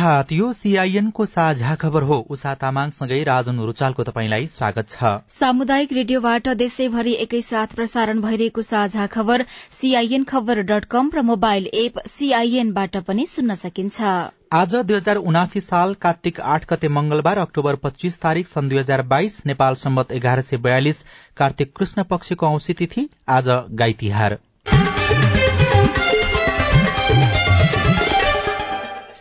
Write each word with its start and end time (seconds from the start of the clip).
प्रभात 0.00 0.30
यो 0.32 0.52
सीआईएनको 0.52 1.24
साझा 1.26 1.74
खबर 1.76 2.02
हो। 2.02 2.16
उषा 2.30 2.54
तामाङसँगै 2.56 3.18
राजन 3.24 3.58
रुचालको 3.60 4.04
तपाईँलाई 4.04 4.46
स्वागत 4.46 4.88
छ। 4.88 5.10
सामुदायिक 5.28 5.92
रेडियोबाट 5.92 6.48
देशैभरि 6.56 7.12
एकैसाथ 7.24 7.74
प्रसारण 7.74 8.20
भइरहेको 8.20 8.62
साझा 8.62 9.06
खबर 9.08 9.44
सीआईएन 9.72 10.24
खबर 10.24 10.62
डट 10.72 10.84
कम 10.90 11.10
र 11.14 11.22
मोबाइल 11.26 11.68
एप 11.74 12.00
सीआईएनबाट 12.06 12.96
पनि 13.04 13.26
सुन्न 13.28 13.54
सकिन्छ। 13.60 14.00
आज 14.54 14.74
दुई 14.74 14.96
हजार 14.96 15.16
उनासी 15.28 15.60
साल 15.62 15.94
कार्तिक 16.00 16.40
आठ 16.48 16.68
गते 16.72 16.88
मंगलबार 16.90 17.38
अक्टोबर 17.38 17.84
पच्चीस 17.84 18.20
तारीक 18.20 18.48
सन् 18.48 18.68
दुई 18.68 18.78
हजार 18.78 19.02
बाइस 19.08 19.40
नेपाल 19.46 19.82
सम्मत 19.82 20.12
एघार 20.14 20.40
सय 20.42 20.66
बयालिस 20.68 21.04
कार्तिक 21.36 21.76
कृष्ण 21.76 22.02
पक्षको 22.10 22.46
औंसी 22.46 22.72
तिथि 22.74 23.10
आज 23.30 23.56
गाई 23.76 23.92
तिहार। 24.00 24.38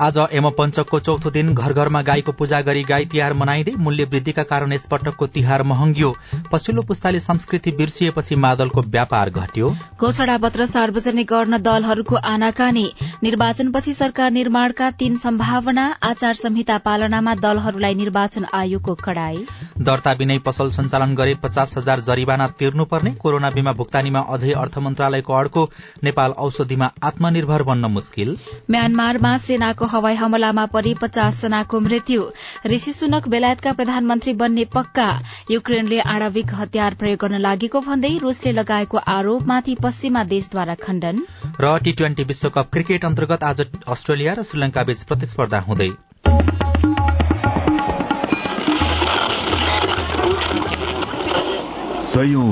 आज 0.00 0.16
यमपञ्चकको 0.34 0.98
चौथो 1.00 1.30
दिन 1.30 1.52
घर 1.54 1.72
घरमा 1.72 2.00
गाईको 2.02 2.32
पूजा 2.32 2.60
गरी 2.60 2.82
गाई 2.84 3.04
तिहार 3.06 3.32
मनाइँदै 3.32 3.72
मूल्य 3.78 4.04
वृद्धिका 4.04 4.42
कारण 4.42 4.72
यसपटकको 4.72 5.26
तिहार 5.26 5.62
महँगियो। 5.62 6.10
पछिल्लो 6.52 6.82
पुस्ताले 6.82 7.20
संस्कृति 7.20 7.70
बिर्सिएपछि 7.72 8.36
मादलको 8.36 8.82
व्यापार 8.88 9.30
घट्यो। 9.30 9.70
घोषणा 10.00 10.36
पत्र 10.38 10.66
सार्वजनिक 10.66 11.26
गर्न 11.26 11.58
दलहरूको 11.62 12.16
आनाकानी। 12.26 12.84
निर्वाचनपछि 13.22 13.94
सरकार 13.94 14.30
निर्माणका 14.30 14.90
तीन 14.98 15.16
सम्भावना 15.16 15.86
आचार 16.02 16.34
संहिता 16.34 16.78
पालनामा 16.78 17.34
दलहरूलाई 17.36 17.94
निर्वाचन 17.94 18.46
आयोगको 18.54 18.94
कडाई। 19.04 19.46
दर्ता 19.80 20.14
बिनै 20.14 20.38
पसल 20.38 20.70
सञ्चालन 20.70 21.14
गरे 21.14 21.34
पचास 21.42 21.76
हजार 21.76 22.00
जरिवाना 22.00 22.46
तिर्नुपर्ने 22.58 23.14
कोरोना 23.22 23.50
बीमा 23.50 23.72
भुक्तानीमा 23.72 24.20
अझै 24.28 24.52
अर्थ 24.54 24.78
मन्त्रालयको 24.80 25.32
अड्को 25.34 25.68
नेपाल 26.04 26.30
औषधिमा 26.40 26.90
आत्मनिर्भर 27.02 27.62
बन्न 27.62 27.92
मुस्किल। 27.92 28.36
म्यानमारमा 28.70 29.36
सेनाको 29.38 29.83
हवाई 29.86 30.14
हमलामा 30.14 30.66
परि 30.66 30.94
पचास 30.94 31.40
जनाको 31.42 31.80
मृत्यु। 31.80 32.22
ऋषि 32.66 32.92
सुनक 32.92 33.28
बेलायतका 33.28 33.72
प्रधानमन्त्री 33.72 34.32
बन्ने 34.32 34.64
पक्का। 34.64 35.20
युक्रेनले 35.50 36.00
आणविक 36.00 36.54
हतियार 36.54 36.94
प्रयोग 36.94 37.18
गर्न 37.18 37.38
लागेको 37.38 37.80
भन्दै 37.80 38.18
रूसले 38.18 38.52
लगाएको 38.52 38.98
आरोपमाथि 38.98 39.74
पश्चिमा 39.82 40.24
देशद्वारा 40.24 40.74
खण्डन। 40.74 41.22
र 41.60 41.78
टी 41.78 41.92
ट्वेन्टी 41.92 42.24
विश्वकप 42.24 42.70
क्रिकेट 42.72 43.04
अन्तर्गत 43.04 43.44
आज 43.44 43.60
अस्ट्रेलिया 43.88 44.32
र 44.32 44.42
श्रीलंका 44.42 44.82
बीच 44.82 45.02
प्रतिस्पर्धा 45.02 45.60
हुँदै। 45.60 45.92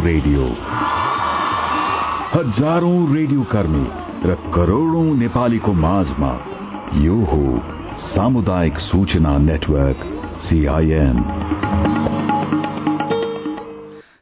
रेडियो। 0.03 0.45
हजारौं 2.35 3.15
रेडियो 3.15 3.43
कर्मी 3.43 3.85
र 4.31 4.35
करोड़ौं 4.55 5.05
नेपालीको 5.05 5.73
माझमा 5.73 6.52
यो 6.93 7.15
हो 7.25 7.99
सामुदायिक 7.99 8.79
सूचना 8.79 9.31
नेटवर्क 9.39 10.03
सीआईएन 10.41 11.23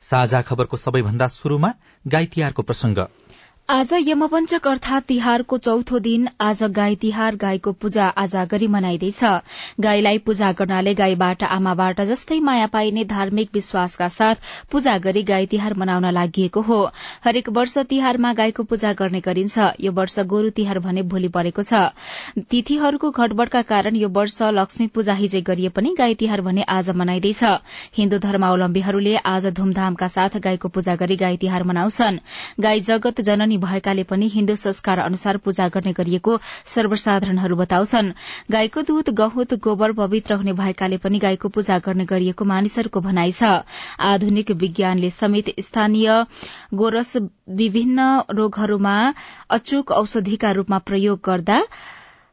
साझा 0.01 0.43
खबरको 0.43 0.77
सबैभन्दा 0.77 1.29
शुरूमा 1.29 1.73
गाई 2.07 2.27
तिहारको 2.27 2.63
प्रसंग 2.63 2.99
आज 3.71 3.93
यमपञ्चक 3.95 4.67
अर्थात 4.69 5.05
तिहारको 5.09 5.57
चौथो 5.59 5.99
दिन 6.05 6.27
आज 6.41 6.63
गाई 6.77 6.95
तिहार 7.03 7.37
गाईको 7.37 7.73
पूजा 7.73 8.07
आज 8.19 8.35
गरी 8.51 8.67
मनाइँदैछ। 8.67 9.21
गाईलाई 9.81 10.19
पूजा 10.27 10.51
गर्नाले 10.53 10.95
गाईबाट 10.95 11.43
आमाबाट 11.47 12.01
जस्तै 12.09 12.39
माया 12.41 12.67
पाइने 12.67 13.05
धार्मिक 13.13 13.51
विश्वासका 13.55 14.09
साथ 14.09 14.35
पूजा 14.73 14.97
गरी 15.05 15.23
गाई 15.23 15.47
तिहार 15.47 15.75
मनाउन 15.79 16.11
लागि 16.11 16.51
हो। 16.57 16.79
हरेक 17.25 17.49
वर्ष 17.51 17.77
तिहारमा 17.87 18.33
गाईको 18.33 18.63
पूजा 18.65 18.93
गर्ने 18.93 19.21
गरिन्छ। 19.21 19.59
यो 19.81 19.93
वर्ष 19.93 20.19
गोरू 20.27 20.51
तिहार 20.51 20.79
भने 20.81 21.03
भोलि 21.07 21.29
परेको 21.31 21.63
छ। 21.63 21.95
तिथिहरूको 22.51 23.11
घटबड़का 23.13 23.63
कारण 23.71 23.97
यो 23.97 24.09
वर्ष 24.11 24.43
लक्ष्मी 24.59 24.87
पूजा 24.89 25.15
हिजै 25.23 25.45
गरिए 25.47 25.69
पनि 25.79 25.95
गाई 25.99 26.15
तिहार 26.17 26.41
भने 26.41 26.67
आज 26.71 26.91
मनाइँदैछ। 26.97 27.45
हिन्दू 27.95 28.19
धर्मावलम्बीहरूले 28.19 29.17
आज 29.27 29.47
धूमधामका 29.55 30.09
साथ 30.11 30.43
गाईको 30.43 30.75
पूजा 30.75 30.97
गरी 30.97 31.17
गाई 31.17 31.37
तिहार 31.39 31.71
मनाउँछन्। 31.71 32.21
गाई 32.61 32.87
जगत 32.91 33.21
जननी 33.23 33.59
भएकाले 33.61 34.03
पनि 34.03 34.29
हिन्दू 34.29 34.57
संस्कार 34.57 34.99
अनुसार 34.99 35.37
पूजा 35.37 35.69
गर्ने 35.69 35.93
गरिएको 35.93 36.39
सर्वसाधारणहरू 36.67 37.57
बताउँछन्। 37.57 38.13
गाईको 38.51 38.83
दूध 38.83 39.11
गहुत 39.15 39.55
गोबर 39.61 39.93
पवित्र 39.93 40.35
हुने 40.35 40.53
भएकाले 40.53 40.97
पनि 40.99 41.19
गाईको 41.19 41.49
पूजा 41.49 41.79
गर्ने 41.79 42.05
गरिएको 42.05 42.45
मानिसहरूको 42.45 43.01
भनाइ 43.01 43.33
छ। 43.33 43.43
आधुनिक 44.01 44.51
विज्ञानले 44.57 45.11
समेत 45.11 45.55
स्थानीय 45.61 46.09
गोरस 46.75 47.17
विभिन्न 47.55 48.09
रोगहरूमा 48.31 48.97
अचूक 49.51 49.91
औषधिका 49.93 50.51
रूपमा 50.53 50.79
प्रयोग 50.79 51.21
गर्दा 51.25 51.63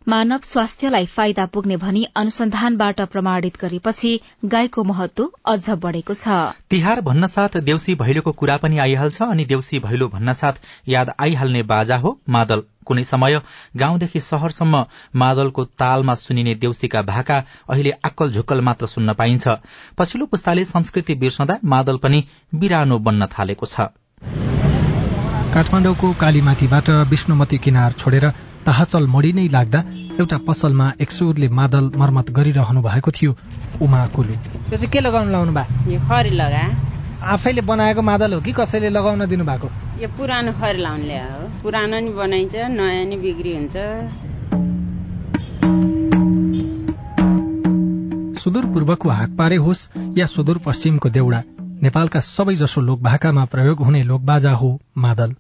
मानव 0.09 0.39
स्वास्थ्यलाई 0.43 1.05
फाइदा 1.05 1.45
पुग्ने 1.45 1.75
भनी 1.77 2.03
अनुसन्धानबाट 2.15 3.01
प्रमाणित 3.11 3.57
गरेपछि 3.61 4.11
गाईको 4.45 4.83
महत्व 4.83 5.27
अझ 5.45 5.69
बढ़ेको 5.83 6.13
छ। 6.13 6.35
तिहार 6.69 7.01
भन्न 7.01 7.27
साथ 7.27 7.57
देउसी 7.61 7.95
भैलोको 7.95 8.31
कुरा 8.33 8.55
पनि 8.57 8.77
आइहाल्छ 8.77 9.21
अनि 9.21 9.45
देउसी 9.45 9.79
भैलो 9.79 10.07
भन्न 10.07 10.33
साथ 10.33 10.63
याद 10.87 11.11
आइहाल्ने 11.19 11.63
बाजा 11.73 11.97
हो। 11.97 12.17
मादल 12.29 12.63
कुनै 12.87 13.03
समय 13.03 13.41
गाउँदेखि 13.77 14.21
शहरसम्म 14.21 14.85
मादलको 15.15 15.65
तालमा 15.75 16.15
सुनिने 16.15 16.55
देउसीका 16.55 17.01
भाका 17.03 17.43
अहिले 17.67 17.91
आक्कल 18.05 18.31
झुक्कल 18.31 18.61
मात्र 18.61 18.87
सुन्न 18.87 19.13
पाइन्छ। 19.13 19.47
पछिल्लो 19.97 20.25
पुस्ताले 20.25 20.65
संस्कृति 20.65 21.15
बिर्सदा 21.17 21.59
मादल 21.65 21.97
पनि 21.99 22.23
बिरानो 22.55 22.99
बन्न 22.99 23.27
थालेको 23.37 23.65
छ। 23.65 23.91
काठमाडौँको 25.53 26.13
कालीमाटीबाट 26.13 26.89
विष्णुमती 27.09 27.57
किनार 27.57 27.91
छोडेर 27.93 28.25
ताहाचल 28.67 29.05
मोडी 29.07 29.31
नै 29.31 29.47
लाग्दा 29.47 29.79
एउटा 30.19 30.37
पसलमा 30.47 30.85
एक 30.99 31.11
सुरले 31.11 31.47
मादल 31.49 31.85
मर्मत 31.95 32.27
गरिरहनु 32.37 32.81
भएको 32.83 33.11
थियो 33.11 33.31
उमा 33.81 33.99
कुलु। 34.15 34.33
त्यो 34.67 34.77
चाहिँ 34.77 34.91
के 34.91 34.99
लगाउनु 34.99 35.31
लाउनु 35.31 35.51
भयो 35.55 35.99
खरी 36.03 36.31
लगा। 36.35 36.63
आफैले 37.23 37.61
बनाएको 37.61 38.01
मादल 38.01 38.33
हो 38.33 38.39
कि 38.41 38.51
कसैले 38.51 38.89
लगाउन 38.89 39.25
दिनु 39.25 39.45
भएको? 39.45 39.67
यो 40.01 40.07
पुरानो 40.17 40.51
खरी 40.51 40.79
लाउनु 40.83 41.05
हो। 41.15 41.39
पुरानो 41.63 41.97
नि 41.99 42.11
बनाइन्छ 42.11 42.55
नयाँ 42.75 43.05
नि 43.07 43.17
बिक्री 43.23 43.51
हुन्छ। 43.55 43.75
सुदूरपूर्वको 48.43 49.07
हाकपारे 49.09 49.55
होस् 49.55 49.87
या 50.17 50.25
सुदूरपश्चिमको 50.25 51.09
देउडा 51.09 51.39
नेपालका 51.83 52.19
सबैजसो 52.19 52.81
लोकभाकामा 52.81 53.43
प्रयोग 53.45 53.77
हुने 53.79 54.03
लोकबाजा 54.03 54.51
हो 54.51 54.69
मादल। 54.97 55.35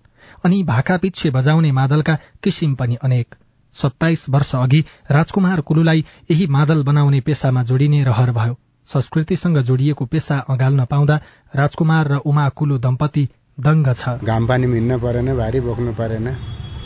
अनि 0.45 0.63
भाका 0.63 0.97
पिच्छे 0.97 1.29
बजाउने 1.29 1.71
मादलका 1.71 2.17
किसिम 2.43 2.75
पनि 2.75 2.95
अनेक। 2.95 3.35
सत्ताइस 3.73 4.29
वर्ष 4.29 4.55
अघि 4.55 4.83
राजकुमार 5.11 5.61
कुलुलाई 5.61 6.05
यही 6.31 6.47
मादल 6.47 6.83
बनाउने 6.83 7.19
पेसामा 7.19 7.63
जोडिने 7.63 8.03
रहर 8.03 8.31
भयो। 8.31 8.57
संस्कृतिसँग 8.87 9.57
जोडिएको 9.57 10.05
पेसा 10.05 10.37
अगाल्न 10.49 10.85
पाउँदा 10.85 11.19
राजकुमार 11.55 12.07
र 12.07 12.15
उमा 12.25 12.49
कुलु 12.49 12.77
दम्पति 12.77 13.27
दङ्ग 13.59 13.93
छ। 13.93 14.09
घाम 14.23 14.47
पानी 14.47 14.67
हिँड्न 14.67 14.99
परेन 14.99 15.35
भारी 15.37 15.59
बोक्नु 15.59 15.93
परेन। 15.93 16.35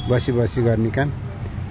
बसी 0.09 0.31
बसी 0.31 0.61
गर्ने 0.61 0.89
काम 0.89 1.11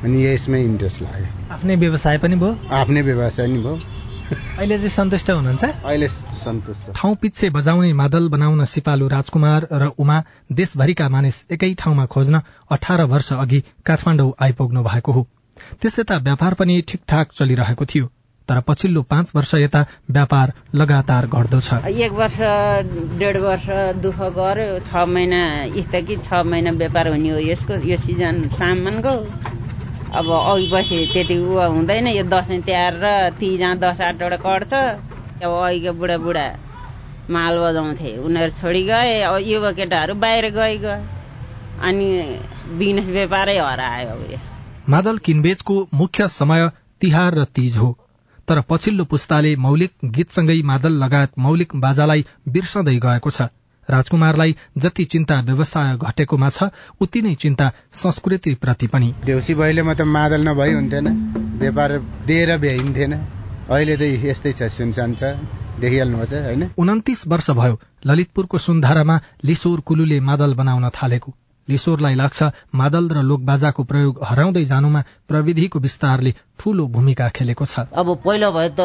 अनि 0.05 0.27
यसमै 0.27 0.63
इन्ट्रेस्ट 0.63 1.03
लाग्यो। 1.03 1.55
आफ्नै 1.55 1.77
व्यवसाय 1.77 2.19
पनि 2.19 2.37
भयो? 2.37 2.57
आफ्नै 2.71 3.03
व्यवसाय 3.03 3.47
नि 3.47 3.59
भयो। 3.59 4.00
अहिले 4.33 4.77
चाहिँ 4.79 4.91
सन्तुष्ट 4.91 5.31
हुनुहुन्छ? 5.31 5.65
अहिले 5.65 6.09
सन्तुष्ट। 6.09 6.93
ठाउँ 6.97 7.17
पिच्छे 7.23 7.51
बजाउने 7.51 7.93
मादल 7.93 8.29
बनाउन 8.29 8.65
सिपालु 8.67 9.09
राजकुमार 9.09 9.69
र 9.73 9.91
उमा 9.99 10.23
देशभरिका 10.53 11.09
मानिस 11.09 11.45
एकै 11.51 11.73
ठाउँमा 11.79 12.07
खोज्न 12.07 12.41
अठार 12.71 13.05
वर्ष 13.07 13.33
अघि 13.35 13.61
काठमाडौँ 13.87 14.33
आइपुग्नु 14.41 14.83
भएको 14.83 15.13
हो। 15.13 15.27
त्यस 15.83 15.99
यता 15.99 16.17
व्यापार 16.21 16.55
पनि 16.55 16.81
ठिकठाक 16.89 17.33
चलिरहेको 17.33 17.85
थियो 17.85 18.07
तर 18.49 18.61
पछिल्लो 18.67 19.03
पाँच 19.03 19.31
वर्ष 19.35 19.55
यता 19.55 19.85
व्यापार 20.11 20.53
लगातार 20.75 21.27
घट्दो 21.29 21.61
छ। 21.61 21.75
एक 21.87 22.13
वर्ष 22.13 22.39
डेढ 23.19 23.37
वर्ष 23.37 23.67
दुःख 24.03 24.19
गर्यो 24.39 24.79
छ 24.81 25.07
महिना 25.07 25.43
कि 26.01 26.17
छ 26.19 26.43
महिना 26.47 26.71
व्यापार 26.75 27.09
हुने 27.09 27.31
हो 27.31 27.39
यसको 27.41 27.75
यो 27.87 27.97
सिजन 27.97 28.49
सामानको। 28.51 29.15
अब 30.11 30.31
अघि 30.31 30.67
पछि 30.73 30.97
त्यति 31.13 31.37
उ 31.39 31.69
हुँदैन 31.71 32.07
यो 32.09 32.23
दसैँ 32.27 32.61
तिहार 32.63 32.95
र 33.03 33.31
तिजा 33.41 33.75
दस 33.83 34.01
आठवटा 34.01 34.37
कट्छ 34.43 34.73
अब 35.45 35.53
अघिको 35.67 35.93
बुढा 36.19 36.47
माल 37.31 37.59
बजाउँथे 37.59 38.17
उनीहरू 38.19 38.53
छोडी 38.59 38.83
गए 38.85 39.13
युवा 39.47 39.71
केटाहरू 39.73 40.15
बाहिर 40.19 40.49
गइ 40.51 40.77
गए। 40.79 40.99
अनि 41.81 42.07
बिजनेस 42.79 43.09
व्यापारै 43.09 43.57
हरायो 43.59 44.09
अब 44.11 44.27
यस। 44.33 44.51
मादल 44.89 45.19
किनबेचको 45.19 45.77
मुख्य 45.95 46.29
समय 46.29 46.69
तिहार 47.01 47.35
र 47.35 47.45
तीज 47.55 47.77
हो। 47.77 47.91
तर 48.49 48.61
पछिल्लो 48.71 49.05
पुस्ताले 49.05 49.55
मौलिक 49.57 49.93
गीतसँगै 50.17 50.61
मादल 50.65 50.93
लगायत 51.05 51.39
मौलिक 51.39 51.77
बाजालाई 51.77 52.25
बिर्सँदै 52.49 52.97
गएको 52.99 53.31
छ। 53.31 53.49
राजकुमारलाई 53.91 54.57
जति 54.79 55.05
चिन्ता 55.05 55.41
व्यवसाय 55.41 55.97
घटेकोमा 55.99 56.49
छ 56.51 56.71
उति 57.01 57.23
नै 57.23 57.35
चिन्ता 57.35 57.71
संस्कृति 57.95 58.55
प्रति 58.63 58.87
पनि। 58.87 59.13
देउसी 59.25 59.55
भैलेमा 59.55 59.95
त 59.95 60.09
मादल 60.09 60.49
नभई 60.49 60.73
हुन्थेन 60.73 61.07
व्यापार 61.61 61.99
दिएर 62.27 62.57
भ्याइन्थेन। 62.59 63.13
अहिले 63.71 63.97
त 63.97 64.03
यस्तै 64.25 64.53
छ 64.53 64.71
सुनसान 64.71 65.15
छ 65.15 65.37
देखिहाल्नु 65.81 66.25
छ 66.27 66.33
होइन? 66.47 66.63
उन्तिस 66.79 67.27
वर्ष 67.27 67.51
भयो 67.51 67.79
ललितपुरको 68.07 68.59
सुन्धारामा 68.59 69.21
लिसोर 69.45 69.81
कुलुले 69.81 70.19
मादल 70.21 70.55
बनाउन 70.55 70.89
थालेको। 70.91 71.35
लिशोरलाई 71.69 72.15
लाग्छ 72.15 72.51
मादल 72.75 73.09
र 73.09 73.23
लोकबाजाको 73.23 73.83
प्रयोग 73.91 74.23
हराउँदै 74.25 74.65
जानुमा 74.67 75.01
प्रविधिको 75.29 75.79
विस्तारले 75.81 76.33
ठूलो 76.59 76.87
भूमिका 76.95 77.29
खेलेको 77.37 77.65
छ। 77.65 77.87
अब 77.95 78.09
पहिला 78.25 78.51
भए 78.51 78.69
त 78.79 78.81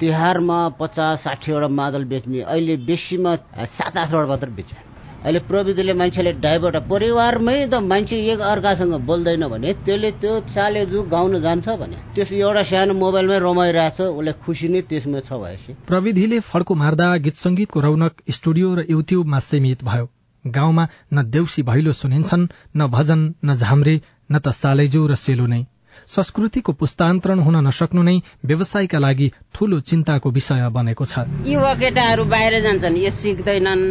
तिहारमा 0.00 0.60
पचास 0.80 1.22
साठीवटा 1.24 1.68
मादल 1.80 2.04
बेच्ने 2.12 2.40
अहिले 2.42 2.76
बेसीमा 2.86 3.34
सात 3.68 3.96
आठवटा 3.96 4.26
मात्र 4.26 4.50
बेच्छ 4.58 4.72
अहिले 5.20 5.38
प्रविधिले 5.48 5.92
मान्छेले 6.00 6.32
डाइभर्ट 6.40 6.76
परिवारमै 6.88 7.56
त 7.68 7.80
मान्छे 7.84 8.16
एक 8.32 8.40
अर्कासँग 8.50 8.94
बोल्दैन 9.04 9.46
भने 9.48 9.72
त्यसले 9.84 10.10
त्यो 10.16 10.38
चालेजु 10.54 11.02
गाउन 11.12 11.40
जान्छ 11.42 11.68
भने 11.80 11.96
त्यस 12.16 12.32
एउटा 12.32 12.62
सानो 12.70 12.94
मोबाइलमै 12.96 13.38
रमाइरहेछ 13.44 14.00
उसले 14.00 14.32
खुसी 14.46 14.68
नै 14.68 14.80
त्यसमा 14.88 15.20
छ 15.20 15.36
भएपछि। 15.42 15.76
प्रविधिले 15.90 16.40
फड्को 16.40 16.74
मार्दा 16.74 17.10
गीत 17.26 17.36
संगीतको 17.36 17.80
रौनक 17.80 18.24
स्टुडियो 18.30 18.74
र 18.74 18.86
युट्युबमा 18.90 19.38
सीमित 19.48 19.84
भयो। 19.84 20.08
गाउँमा 20.44 20.86
न 21.12 21.22
देउसी 21.30 21.62
भैलो 21.62 21.92
सुनिन्छन् 21.92 22.46
न 22.76 22.86
भजन 22.88 23.20
न 23.44 23.54
झाम्रे 23.56 24.00
न 24.32 24.38
त 24.38 24.48
सालेजु 24.54 25.06
र 25.06 25.14
सेलो 25.16 25.46
नै। 25.46 25.62
संस्कृतिको 26.08 26.72
पुस्तान्तरण 26.72 27.38
हुन 27.38 27.56
नसक्नु 27.66 28.02
नै 28.02 28.16
व्यवसायका 28.44 28.98
लागि 28.98 29.28
ठूलो 29.54 29.80
चिन्ताको 29.88 30.30
विषय 30.30 30.68
बनेको 30.72 31.04
छ। 31.04 31.26
युवा 31.46 31.72
केटाहरू 31.82 32.24
बाहिर 32.24 32.60
जान्छन् 32.62 32.96
यो 32.96 33.10
सिक्दैनन्। 33.10 33.84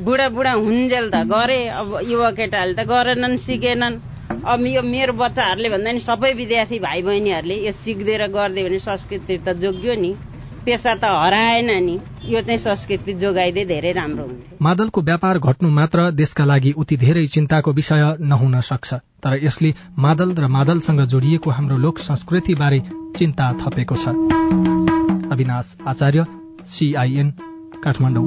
बुढा 0.00 0.28
बुढा 0.28 0.52
हुन्जेल 0.52 1.10
त 1.10 1.24
गरे 1.26 1.60
अब 1.80 1.88
युवा 2.10 2.30
केटाहरूले 2.38 2.76
त 2.78 2.86
गरेनन् 2.86 3.36
सिकेनन्। 3.36 4.00
अब 4.46 4.66
यो 4.66 4.82
मेरो 4.82 5.12
बच्चाहरूले 5.12 5.68
भन्दा 5.68 5.92
नि 5.92 6.00
सबै 6.00 6.32
विद्यार्थी 6.40 6.78
भाइ 6.78 7.02
बहिनीहरूले 7.02 7.56
यो 7.66 7.72
सिक्दै 7.74 8.16
र 8.16 8.24
गरिदियो 8.30 8.68
भने 8.68 8.78
संस्कृति 8.78 9.38
त 9.44 9.56
जोग्यो 9.58 9.94
नि। 9.98 10.12
पेसा 10.64 10.94
त 10.94 11.04
हराएन 11.04 11.70
नि। 11.84 11.98
यो 12.28 12.40
चाहिँ 12.42 12.58
संस्कृति 12.58 13.12
जोगाइदिए 13.14 13.64
धेरै 13.64 13.92
राम्रो 13.92 14.24
हुन्थ्यो 14.24 14.58
मादलको 14.62 15.00
व्यापार 15.02 15.38
घट्नु 15.38 15.68
मात्र 15.70 16.10
देशका 16.10 16.44
लागि 16.44 16.72
उति 16.78 16.96
धेरै 16.96 17.26
चिन्ताको 17.26 17.72
विषय 17.72 18.16
नहुन 18.20 18.60
सक्छ। 18.60 18.94
तर 18.94 19.38
यसले 19.44 19.74
मादल 19.98 20.34
र 20.34 20.46
मादलसँग 20.48 21.00
जोडिएको 21.04 21.50
हाम्रो 21.50 21.76
लोक 21.76 21.98
संस्कृति 21.98 22.54
बारे 22.54 22.82
चिन्ता 23.16 23.52
थपेको 23.60 23.96
छ। 23.96 24.08
अविनाश 25.32 25.76
आचार्य 25.86 26.26
सीआईएन 26.66 27.30
काठमाडौँ। 27.84 28.26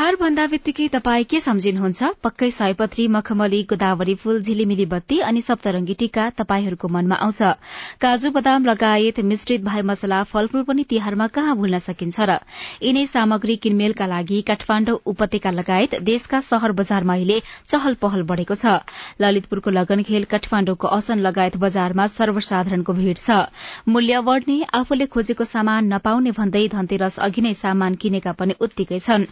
तिहार 0.00 0.16
भन्दा 0.16 0.44
बित्तिकै 0.48 0.84
तपाई 0.88 1.24
के 1.30 1.38
सम्झिनुहुन्छ? 1.44 2.08
पक्कै 2.24 2.48
सयपत्री 2.50 3.06
मखमली 3.14 3.58
गोदावरी 3.68 4.14
फूल 4.16 4.38
झिलिमिली 4.40 4.84
बत्ती 4.88 5.18
अनि 5.20 5.40
सप्तरंगी 5.44 5.94
टीका 6.00 6.22
तपाईहरूको 6.40 6.88
मनमा 6.88 7.16
आउँछ। 7.20 7.42
काजु 8.00 8.30
बदाम 8.32 8.64
लगायत 8.64 9.20
मिश्रित 9.20 9.60
भाइ 9.60 9.82
मसला 9.84 10.22
फलफूल 10.24 10.62
पनि 10.64 10.84
तिहारमा 10.88 11.26
कहाँ 11.36 11.56
भुल्न 11.56 11.78
सकिन्छ 11.78 12.16
र? 12.20 12.38
यिनै 12.80 13.04
सामग्री 13.06 13.56
किनमेलका 13.60 14.06
लागि 14.06 14.40
काठमाण्डु 14.48 14.94
उपत्यका 15.04 15.50
लगायत 15.50 16.00
देशका 16.00 16.40
शहर 16.48 16.72
बजारमा 16.80 17.14
अहिले 17.14 17.38
चहल 17.68 18.00
पहल 18.00 18.24
बढ़ेको 18.32 18.56
छ। 18.56 18.80
ललितपुरको 19.20 19.70
लगनखेल 19.70 20.24
काठमाण्डुको 20.32 20.94
असन 20.96 21.20
लगायत 21.20 21.60
बजारमा 21.60 22.06
सर्वसाधारणको 22.16 22.92
भीड़ 22.94 23.18
छ। 23.18 23.52
मूल्य 23.84 24.24
बढ़ने 24.24 24.58
आफूले 24.80 25.12
खोजेको 25.12 25.44
सामान 25.44 25.92
नपाउने 25.92 26.32
भन्दै 26.40 26.66
धनतेरस 26.72 27.20
अघि 27.20 27.40
नै 27.42 27.54
सामान 27.60 28.00
किनेका 28.00 28.32
पनि 28.40 28.56
उत्तिकै 28.64 29.04
छन्। 29.04 29.28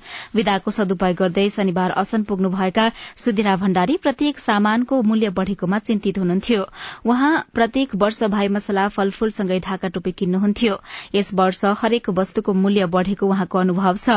विदाको 0.58 0.70
सदुपयोग 0.74 1.16
गर्दै 1.18 1.46
शनिबार 1.54 1.90
असन 1.94 2.22
पुग्नुभएका 2.26 2.84
सुधिरा 3.16 3.54
भण्डारी 3.56 3.96
प्रत्येक 4.02 4.38
सामानको 4.38 4.94
मूल्य 5.02 5.28
बढ़ेकोमा 5.30 5.78
चिन्तित 5.78 6.18
हुनुहुन्थ्यो। 6.18 6.62
उहाँ 7.06 7.34
प्रत्येक 7.54 7.94
वर्ष 7.94 8.22
भाइ 8.26 8.48
मसला 8.50 8.86
फलफूलसँगै 8.90 9.58
ढाका 9.62 9.88
टोपी 9.94 10.12
किन्नुहुन्थ्यो। 10.18 10.74
यस 11.14 11.30
वर्ष 11.34 11.62
हरेक 11.78 12.10
वस्तुको 12.10 12.52
मूल्य 12.54 12.86
बढ़ेको 12.88 13.26
उहाँको 13.28 13.58
अनुभव 13.58 13.96
छ। 13.96 14.08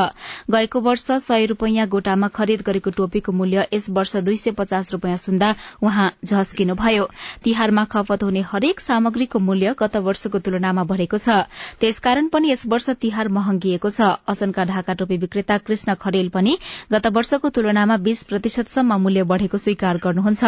गएको 0.50 0.80
वर्ष 0.82 1.06
सय 1.22 1.46
रूपियाँ 1.46 1.88
गोटामा 1.88 2.28
खरिद 2.34 2.62
गरेको 2.66 2.90
टोपीको 2.98 3.32
मूल्य 3.32 3.68
यस 3.74 3.90
वर्ष 3.92 4.16
दुई 4.26 4.38
सय 4.38 4.52
पचास 4.58 4.92
रूपियाँ 4.94 5.18
सुन्दा 5.20 5.54
उहाँ 5.84 6.10
झस्किनुभयो। 6.26 7.06
तिहारमा 7.44 7.86
खपत 7.86 8.24
हुने 8.24 8.42
हरेक 8.50 8.80
सामग्रीको 8.82 9.40
मूल्य 9.42 9.76
गत 9.78 9.98
वर्षको 10.02 10.40
तुलनामा 10.42 10.84
बढ़ेको 10.90 11.18
छ। 11.20 11.46
त्यसकारण 11.80 12.34
पनि 12.34 12.52
यस 12.52 12.66
वर्ष 12.68 12.90
तिहार 12.98 13.28
महँगिएको 13.30 13.90
छ। 13.92 14.18
असनका 14.28 14.64
ढाका 14.66 14.94
टोपी 14.96 15.18
विक्रेता 15.18 15.58
कृष्ण 15.60 15.94
खरेल 16.02 16.30
पनि 16.32 16.58
गत 16.92 17.08
वर्षको 17.10 17.50
तुलनामा 17.50 17.98
बीस 18.00 18.24
प्रतिशतसम्म 18.24 19.00
मूल्य 19.02 19.24
बढ़ेको 19.26 19.58
स्वीकार 19.58 19.98
गर्नुहुन्छ। 20.04 20.44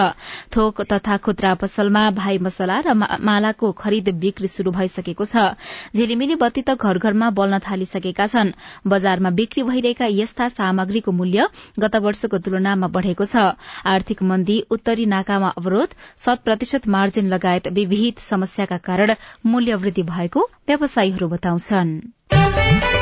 थोक 0.56 0.82
तथा 0.84 1.18
खुद्रा 1.20 1.54
पसलमा 1.56 2.04
भाइ 2.14 2.38
मसला 2.40 2.80
र 2.80 2.94
मालाको 3.22 3.72
खरिद 3.74 4.10
बिक्री 4.20 4.48
शुरू 4.48 4.72
भइसकेको 4.72 5.26
छ। 5.26 5.56
झिलिमिली 5.96 6.36
बत्ती 6.38 6.62
त 6.62 6.76
घर 6.76 6.98
घरमा 7.00 7.30
बल्न 7.32 7.60
थालिसकेका 7.62 8.28
छन्। 8.28 8.54
बजारमा 8.88 9.30
बिक्री 9.34 9.64
भइरहेका 9.64 10.08
यस्ता 10.12 10.48
सामग्रीको 10.52 11.12
मूल्य 11.14 11.48
गत 11.80 11.96
वर्षको 12.00 12.38
तुलनामा 12.40 12.88
बढ़ेको 12.90 13.26
छ। 13.26 13.36
आर्थिक 13.86 14.24
मन्दी 14.24 14.60
उत्तरी 14.72 15.06
नाकामा 15.08 15.50
अवरोध 15.58 15.96
शत 16.20 16.42
प्रतिशत 16.46 16.88
मार्जिन 16.88 17.28
लगायत 17.28 17.68
विविध 17.74 18.20
समस्याका 18.22 18.78
कारण 18.84 19.16
मूल्य 19.46 19.76
वृद्धि 19.76 20.04
भएको 20.04 20.50
व्यवसायीहरू 20.68 21.28
बताउँछन्। 21.30 22.93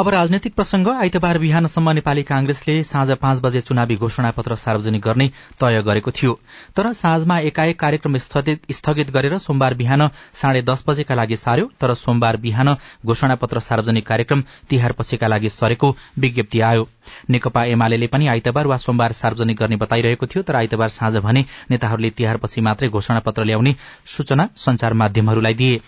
अब 0.00 0.08
राजनैतिक 0.08 0.54
प्रसंग 0.54 0.86
आइतबार 0.88 1.38
बिहानसम्म 1.38 1.90
नेपाली 1.90 2.22
कांग्रेसले 2.22 2.82
साँझ 2.82 3.10
पाँच 3.22 3.40
बजे 3.42 3.60
चुनावी 3.60 3.96
घोषणा 3.96 4.30
पत्र 4.30 4.56
सार्वजनिक 4.56 5.02
गर्ने 5.02 5.26
तय 5.60 5.80
गरेको 5.86 6.10
थियो। 6.10 6.32
तर 6.76 6.92
साँझमा 6.92 7.38
एकाएक 7.48 7.78
कार्यक्रम 7.80 8.16
स्थगित 8.16 9.10
गरेर 9.10 9.36
सोमबार 9.38 9.74
बिहान 9.74 10.08
साढे 10.40 10.62
दस 10.62 10.84
बजेका 10.88 11.14
लागि 11.14 11.36
सार्यो 11.36 11.70
तर 11.80 11.94
सोमबार 11.94 12.36
बिहान 12.40 12.74
घोषणा 13.06 13.34
पत्र 13.34 13.60
सार्वजनिक 13.60 14.06
कार्यक्रम 14.06 14.44
तिहार 14.70 14.92
पछिका 14.98 15.28
लागि 15.28 15.48
सरेको 15.50 15.96
विज्ञप्ति 16.18 16.60
आयो। 16.70 16.88
नेकपा 17.30 17.64
एमाले 17.66 18.06
पनि 18.06 18.26
आइतबार 18.26 18.66
वा 18.66 18.76
सोमबार 18.76 19.12
सार्वजनिक 19.12 19.56
गर्ने 19.56 19.76
बताइरहेको 19.76 20.26
थियो 20.26 20.42
तर 20.42 20.56
आइतबार 20.56 20.88
साँझ 20.90 21.16
भने 21.18 21.44
नेताहरूले 21.70 22.10
तिहार 22.10 22.36
पछि 22.36 22.60
मात्रै 22.60 22.88
घोषणा 22.88 23.18
पत्र 23.20 23.44
ल्याउने 23.44 23.74
सूचना 24.06 24.48
संचार 24.56 24.92
माध्यमहरूलाई 24.92 25.54
दिए। 25.54 25.80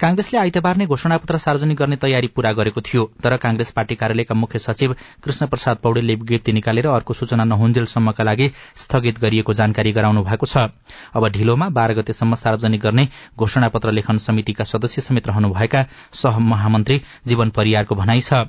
कांग्रेसले 0.00 0.38
आइतबार 0.38 0.76
नै 0.76 0.86
घोषणा 0.86 1.16
पत्र 1.16 1.36
सार्वजनिक 1.38 1.78
गर्ने 1.78 1.96
तयारी 1.96 2.26
पूरा 2.36 2.52
गरेको 2.52 2.80
थियो 2.80 3.04
तर 3.24 3.36
कांग्रेस 3.36 3.70
पार्टी 3.72 3.94
कार्यालयका 3.94 4.34
मुख्य 4.34 4.58
सचिव 4.58 4.94
कृष्ण 5.24 5.46
प्रसाद 5.46 5.76
पौडेलले 5.82 6.14
विज्ञप्ति 6.14 6.52
निकालेर 6.52 6.86
अर्को 6.88 7.14
सूचना 7.14 7.44
नहुन्जेलसम्मका 7.44 8.24
लागि 8.24 8.50
स्थगित 8.76 9.20
गरिएको 9.20 9.52
जानकारी 9.52 9.92
गराउनु 9.92 10.22
भएको 10.24 10.46
छ। 10.46 10.68
अब 11.14 11.28
ढिलोमा 11.28 11.68
बाह्र 11.70 11.94
गतेसम्म 11.94 12.34
सार्वजनिक 12.34 12.80
गर्ने 12.80 13.08
घोषणा 13.38 13.68
पत्र 13.68 13.92
लेखन 13.92 14.18
समितिका 14.18 14.64
सदस्य 14.64 15.02
समेत 15.02 15.28
रहनुभएका 15.28 15.84
सह 16.14 16.38
महामन्त्री 16.50 17.00
जीवन 17.26 17.50
परियारको 17.50 17.94
भनाइ 17.94 18.20
छ। 18.20 18.44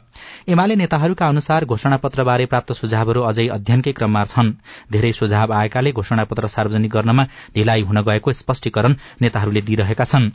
एमाले 0.48 0.76
नेताहरूका 0.76 1.28
अनुसार 1.28 1.66
घोषणा 1.66 1.98
पत्रबारे 2.22 2.46
प्राप्त 2.46 2.72
सुझावहरू 2.78 3.22
अझै 3.24 3.46
अध्ययनकै 3.50 3.92
क्रममा 3.98 4.22
छन्। 4.26 4.50
धेरै 4.94 5.12
सुझाव 5.12 5.54
आएकाले 5.54 5.92
घोषणा 5.92 6.24
पत्र 6.24 6.48
सार्वजनिक 6.48 6.92
गर्नमा 6.92 7.24
ढिलाइ 7.56 7.82
हुन 7.82 7.98
गएको 8.06 8.32
स्पष्टीकरण 8.32 8.94
नेताहरूले 9.22 9.62
दिइरहेका 9.66 10.06
छन्। 10.06 10.30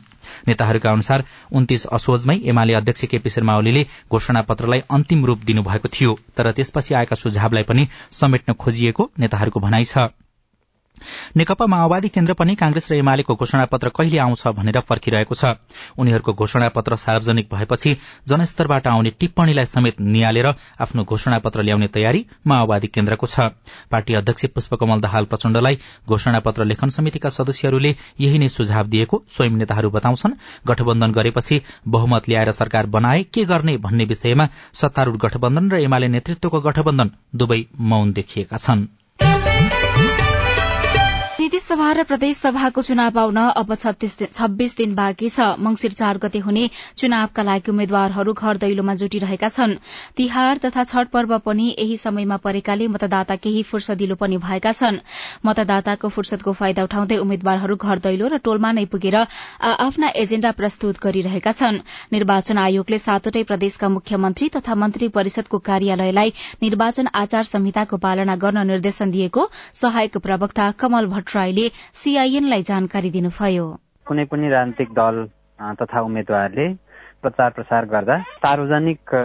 नेताहरूका 0.47 0.91
अनुसार 0.91 1.23
उन्तीस 1.53 1.87
असोजमै 1.93 2.37
एमाले 2.45 2.73
अध्यक्ष 2.73 3.05
केपी 3.07 3.29
शर्मा 3.29 3.57
ओलीले 3.57 3.87
घोषणा 4.11 4.41
पत्रलाई 4.43 4.81
अन्तिम 4.91 5.25
रूप 5.25 5.47
दिनुभएको 5.47 5.95
थियो 5.95 6.19
तर 6.35 6.51
त्यसपछि 6.51 6.93
आएका 6.93 7.15
सुझावलाई 7.15 7.63
पनि 7.63 7.87
समेट्न 8.11 8.59
खोजिएको 8.59 9.11
नेताहरूको 9.19 9.59
भनाइ 9.61 9.85
छ। 9.87 10.11
नेकपा 11.37 11.65
माओवादी 11.65 12.07
केन्द्र 12.07 12.33
पनि 12.33 12.55
कांग्रेस 12.55 12.91
र 12.91 12.95
एमालेको 12.95 13.35
घोषणा 13.35 13.65
पत्र 13.65 13.89
कहिले 13.89 14.17
आउँछ 14.19 14.47
भनेर 14.57 14.79
पर्खिरहेको 14.89 15.35
छ। 15.35 15.55
उनीहरूको 15.97 16.33
घोषणा 16.33 16.69
पत्र 16.69 16.95
सार्वजनिक 16.97 17.47
भएपछि 17.51 17.95
जनस्तरबाट 18.27 18.87
आउने 18.87 19.09
टिप्पणीलाई 19.19 19.65
समेत 19.65 19.99
निहालेर 20.01 20.47
आफ्नो 20.79 21.03
घोषणा 21.03 21.37
पत्र 21.39 21.61
ल्याउने 21.63 21.87
तयारी 21.87 22.25
माओवादी 22.47 22.87
केन्द्रको 22.87 23.27
छ। 23.27 23.39
पार्टी 23.91 24.13
अध्यक्ष 24.13 24.45
पुष्पकमल 24.55 24.99
दाहाल 25.01 25.25
प्रचण्डलाई 25.25 25.77
घोषणा 26.07 26.39
पत्र 26.39 26.63
लेखन 26.65 26.89
समितिका 26.89 27.29
सदस्यहरूले 27.29 27.95
यही 28.19 28.37
नै 28.39 28.49
सुझाव 28.49 28.85
दिएको 28.87 29.23
स्वयं 29.29 29.57
नेताहरू 29.57 29.89
बताउँछन्। 29.89 30.37
गठबन्धन 30.67 31.11
गरेपछि 31.11 31.61
बहुमत 31.87 32.29
ल्याएर 32.29 32.51
सरकार 32.51 32.85
बनाए 32.87 33.23
के 33.33 33.45
गर्ने 33.45 33.77
भन्ने 33.77 34.05
विषयमा 34.05 34.47
सत्तारूढ़ 34.73 35.17
गठबन्धन 35.17 35.71
र 35.71 35.81
एमाले 35.81 36.07
नेतृत्वको 36.07 36.61
गठबन्धन 36.61 37.11
दुवै 37.35 37.61
मौन 37.79 38.11
देखिएका 38.13 38.57
छनृ। 38.57 39.06
प्रतिनिधि 41.47 41.63
सभा 41.63 41.91
र 41.93 42.03
प्रदेश 42.03 42.37
सभाको 42.37 42.81
चुनाव 42.83 43.19
आउन 43.19 43.37
अब 43.55 43.73
छब्बीस 43.73 44.75
दिन 44.77 44.95
बाँकी 44.95 45.29
छ। 45.29 45.55
मंगिर 45.57 45.91
चार 45.95 46.17
गते 46.19 46.39
हुने 46.43 46.63
चुनावका 46.99 47.43
लागि 47.43 47.71
उम्मेद्वारहरू 47.71 48.33
घर 48.35 48.57
दैलोमा 48.59 48.93
जुटिरहेका 48.99 49.47
छन्। 49.47 49.75
तिहार 50.17 50.57
तथा 50.59 50.83
छठ 50.83 51.07
पर्व 51.07 51.37
पनि 51.39 51.67
यही 51.79 51.95
समयमा 51.97 52.37
परेकाले 52.43 52.87
मतदाता 52.91 53.35
केही 53.39 53.63
फुर्सदिलो 53.63 54.15
पनि 54.19 54.37
भएका 54.43 54.71
छन्। 54.75 54.99
मतदाताको 55.47 56.09
फुर्सदको 56.11 56.51
फाइदा 56.51 56.83
उठाउँदै 56.83 57.17
उम्मेद्वारहरू 57.23 57.75
घर 57.77 57.97
दैलो 58.03 58.27
र 58.27 58.37
टोलमा 58.43 58.71
नै 58.75 58.85
पुगेर 58.91 59.15
आफ्ना 59.15 60.11
एजेण्डा 60.19 60.51
प्रस्तुत 60.51 60.99
गरिरहेका 60.99 61.51
छन्। 61.53 61.79
निर्वाचन 62.11 62.57
आयोगले 62.57 62.99
सातवटै 62.99 63.43
प्रदेशका 63.47 63.87
मुख्यमन्त्री 63.95 64.49
तथा 64.51 64.75
मन्त्री 64.75 65.07
परिषदको 65.15 65.63
कार्यालयलाई 65.63 66.35
निर्वाचन 66.61 67.07
आचार 67.15 67.43
संहिताको 67.53 68.03
पालना 68.03 68.35
गर्न 68.35 68.67
निर्देशन 68.67 69.11
दिएको 69.11 69.49
सहायक 69.83 70.17
प्रवक्ता 70.19 70.71
कमल 70.83 71.05
भट्ट 71.07 71.35
राईले 71.37 71.67
सीआईएनलाई 72.01 72.61
जानकारी 72.71 73.09
दिनुभयो। 73.11 73.65
कुनै 74.07 74.25
पनि 74.31 74.49
राजनीतिक 74.49 74.89
दल 74.99 75.15
तथा 75.79 76.01
उम्मेद्वारले 76.01 76.67
प्रचार 77.21 77.49
प्रसार 77.51 77.85
गर्दा 77.91 78.17
सार्वजनिक 78.37 79.15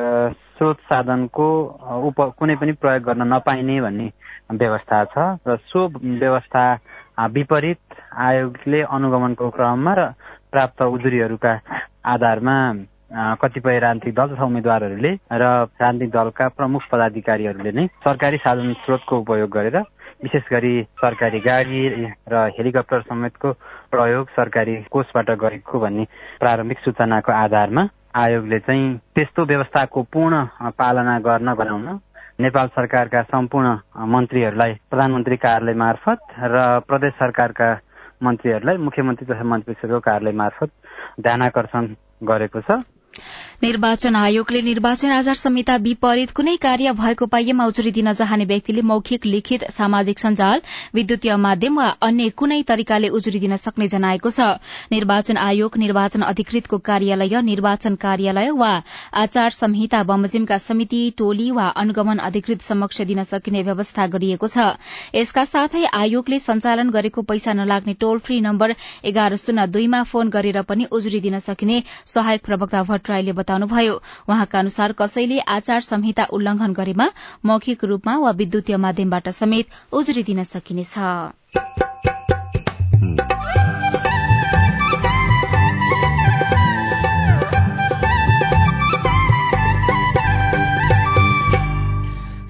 स्रोत 0.53 0.79
साधनको 0.89 1.47
उप 2.09 2.21
कुनै 2.39 2.55
पनि 2.57 2.73
प्रयोग 2.83 3.03
गर्न 3.05 3.23
नपाइने 3.29 3.81
भन्ने 3.81 4.09
व्यवस्था 4.55 5.05
छ 5.13 5.27
र 5.49 5.57
सो 5.69 5.87
व्यवस्था 5.97 6.65
विपरीत 7.31 7.81
आयोगले 8.21 8.81
अनुगमनको 8.91 9.49
क्रममा 9.51 9.93
र 9.95 10.07
प्राप्त 10.51 10.83
उजुरीहरूका 10.89 11.53
आधारमा 12.07 12.57
कतिपय 13.41 13.79
राजनीतिक 13.79 14.15
दल 14.15 14.35
तथा 14.35 14.45
उम्मेद्वारहरूले 14.45 15.13
र 15.35 15.45
राजनीतिक 15.77 16.11
दलका 16.11 16.49
प्रमुख 16.59 16.83
पदाधिकारीहरूले 16.93 17.73
नै 17.73 17.87
सरकारी 18.05 18.39
साधन 18.45 18.73
स्रोतको 18.85 19.19
उपयोग 19.19 19.51
गरेर 19.51 19.77
विशेष 20.23 20.43
गरी 20.53 20.83
सरकारी 21.01 21.39
गाडी 21.41 21.83
र 22.33 22.47
हेलिकप्टर 22.59 23.01
समेतको 23.03 23.53
प्रयोग 23.91 24.29
सरकारी 24.37 24.75
कोषबाट 24.91 25.31
गरेको 25.41 25.79
भन्ने 25.81 26.05
प्रारम्भिक 26.41 26.79
सूचनाको 26.79 27.33
आधारमा 27.33 27.83
आयोगले 28.23 28.59
चाहिँ 28.59 28.87
त्यस्तो 29.15 29.45
व्यवस्थाको 29.45 30.03
पूर्ण 30.13 30.45
पालना 30.79 31.19
गर्न 31.27 31.55
गराउन 31.59 31.87
नेपाल 32.41 32.67
सरकारका 32.77 33.23
सम्पूर्ण 33.31 33.77
मन्त्रीहरूलाई 34.15 34.73
प्रधानमन्त्री 34.91 35.37
कार्यालय 35.37 35.75
मार्फत 35.85 36.21
र 36.53 36.57
प्रदेश 36.89 37.13
सरकारका 37.19 37.69
मन्त्रीहरूलाई 38.23 38.77
मुख्यमन्त्री 38.87 39.27
तथा 39.27 39.45
मन्त्री 39.45 39.75
परिषदको 39.75 40.01
कार्यालय 40.01 40.37
मार्फत 40.39 40.71
ध्यानकर्षण 41.21 41.95
गरेको 42.25 42.61
छ। 42.61 42.79
निर्वाचन 43.63 44.17
आयोगले 44.17 44.61
निर्वाचन 44.63 45.11
आचार 45.13 45.35
संहिता 45.35 45.77
विपरीत 45.83 46.31
कुनै 46.37 46.55
कार्य 46.63 46.93
भएको 47.01 47.27
पाइएमा 47.33 47.65
उजुरी 47.67 47.91
दिन 47.93 48.13
चाहने 48.13 48.45
व्यक्तिले 48.45 48.83
मौखिक 48.83 49.27
लिखित 49.27 49.65
सामाजिक 49.71 50.19
सञ्जाल 50.19 50.61
विद्युतीय 50.95 51.37
माध्यम 51.45 51.77
वा 51.79 51.87
अन्य 52.03 52.29
कुनै 52.37 52.63
तरिकाले 52.69 53.09
उजुरी 53.19 53.39
दिन 53.45 53.57
सक्ने 53.57 53.87
जनाएको 53.95 54.31
छ। 54.31 54.49
निर्वाचन 54.93 55.37
आयोग 55.39 55.79
निर्वाचन 55.79 56.23
अधिकृतको 56.23 56.79
कार्यालय 56.89 57.41
निर्वाचन 57.43 57.95
कार्यालय 58.07 58.51
वा 58.59 58.73
आचार 59.23 59.51
संहिता 59.59 60.03
बमोजिमका 60.11 60.59
समिति 60.59 61.03
टोली 61.19 61.51
वा 61.51 61.69
अनुगमन 61.85 62.19
अधिकृत 62.31 62.63
समक्ष 62.63 63.01
दिन 63.13 63.23
सकिने 63.31 63.63
व्यवस्था 63.63 64.07
गरिएको 64.17 64.47
छ। 64.49 64.67
यसका 65.15 65.45
साथै 65.45 65.85
आयोगले 66.01 66.39
सञ्चालन 66.41 66.91
गरेको 66.91 67.23
पैसा 67.31 67.53
नलाग्ने 67.53 67.95
टोल 68.03 68.19
फ्री 68.27 68.41
नम्बर 68.41 68.75
एघार 69.05 69.37
शून्य 69.37 69.67
दुईमा 69.71 70.03
फोन 70.11 70.35
गरेर 70.35 70.63
पनि 70.67 70.91
उजुरी 70.91 71.21
दिन 71.21 71.39
सकिने 71.39 71.83
सहायक 72.07 72.45
प्रवक्ता 72.45 72.83
भट्टराईले 73.03 73.33
बताउनुभयो 73.33 73.95
उहाँका 74.29 74.59
अनुसार 74.59 74.93
कसैले 74.93 75.39
आचार 75.51 75.81
संहिता 75.83 76.25
उल्लंघन 76.33 76.73
गरेमा 76.73 77.07
मौखिक 77.45 77.85
रूपमा 77.85 78.17
वा 78.17 78.31
विद्युतीय 78.31 78.77
माध्यमबाट 78.79 79.29
समेत 79.29 79.67
उजुरी 79.93 80.23
दिन 80.23 80.43
सकिनेछ। 80.45 80.95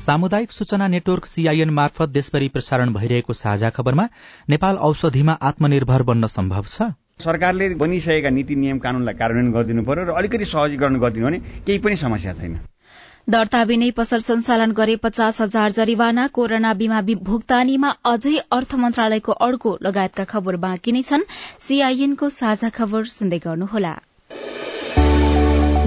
सामुदायिक 0.02 0.52
सूचना 0.52 0.86
नेटवर्क 0.88 1.26
सीआईएन 1.26 1.70
मार्फत 1.70 2.08
देशभरि 2.08 2.48
प्रसारण 2.48 2.92
भइरहेको 2.92 3.32
साझा 3.32 3.70
खबरमा 3.70 4.08
नेपाल 4.50 4.76
औषधिमा 4.76 5.38
आत्मनिर्भर 5.42 6.02
बन्न 6.02 6.26
सम्भव 6.26 6.64
छ। 6.68 6.92
सरकारले 7.20 7.68
बनिसकेका 7.80 8.30
नीति 8.30 8.54
नियम 8.56 8.78
कानूनलाई 8.84 9.14
कार्यान्वयन 9.14 9.52
गरिदिनु 9.52 9.82
पर्यो 9.84 10.04
र 10.04 10.18
अलिकति 10.18 10.44
सहजीकरण 10.52 10.98
गरिदिनु 11.00 11.26
भने 11.26 11.38
केही 11.66 11.78
पनि 11.78 11.96
समस्या 11.96 12.32
छैन। 12.34 12.58
दर्ता 13.30 13.64
बिनै 13.64 13.90
पसल 13.96 14.20
सञ्चालन 14.26 14.72
गरे 14.74 14.96
पचास 15.02 15.40
हजार 15.40 15.70
जरिवाना 15.72 16.26
कोरोना 16.36 16.72
बीमा 16.74 17.00
भुक्तानीमा 17.28 17.90
अझै 18.12 18.36
अर्थ 18.52 18.74
मन्त्रालयको 18.84 19.32
अर्को 19.46 19.76
लगायतका 19.82 20.24
खबर 20.32 20.56
बाँकी 20.64 20.92
नै 20.92 21.02
छन्। 21.02 21.28
सीआईएनको 21.66 22.28
साझा 22.38 22.68
खबर 22.78 23.04
सुन्दै 23.18 23.38
गर्नुहोला। 23.46 23.94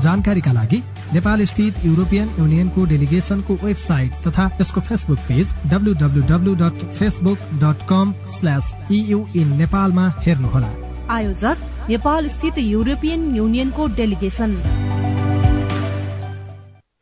जानकारीका 0.00 0.52
लागि 0.52 0.82
नेपाल 1.12 1.44
स्थित 1.44 1.84
युरोपियन 1.84 2.30
युनियनको 2.38 2.84
डेलिगेशनको 2.84 3.54
वेबसाइट 3.54 4.12
तथा 4.26 4.50
यसको 4.60 4.80
Facebook 4.80 5.18
page 5.18 5.54
डब्लूडब्लूडब्लू 5.66 6.54
dot 6.54 6.84
Facebook 6.92 7.38
dot 7.54 7.86
com 7.88 8.14
slash 8.28 8.74
in 8.90 9.56
नेपालमा 9.56 10.08
हेर्नुहोला। 10.26 10.70
आयोजक 11.10 11.56
नेपाल 11.88 12.28
स्थित 12.28 12.58
युरोपियन 12.58 13.34
युनियनको 13.36 13.86
डेलिगेशन 13.86 14.56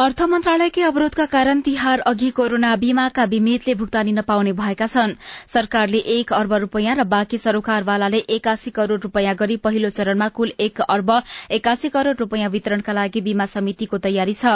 अर्थ 0.00 0.20
मन्त्रालयकै 0.32 0.82
अवरोधका 0.82 1.24
कारण 1.32 1.58
तिहार 1.64 2.02
अघि 2.10 2.28
कोरोना 2.36 2.68
बीमाका 2.82 3.24
बिमितले 3.32 3.72
भुक्तानी 3.80 4.12
नपाउने 4.12 4.52
भएका 4.60 4.86
छन्। 4.86 5.10
सरकारले 5.46 5.98
एक 6.14 6.32
अर्ब 6.32 6.52
रूपियाँ 6.62 6.94
र 6.96 7.04
बाँकी 7.04 7.38
सरोकारवालाले 7.38 8.20
एकासी 8.36 8.70
करोड़ 8.78 8.98
रूपियाँ 9.00 9.34
गरी 9.42 9.56
पहिलो 9.66 9.90
चरणमा 9.90 10.28
कुल 10.38 10.52
एक 10.58 10.80
अर्ब 10.86 11.10
एकासी 11.50 11.88
करोड़ 11.90 12.16
रूपियाँ 12.16 12.48
वितरणका 12.48 12.92
लागि 12.92 13.20
बीमा 13.20 13.44
समितिको 13.52 13.98
तयारी 13.98 14.34
छ। 14.34 14.54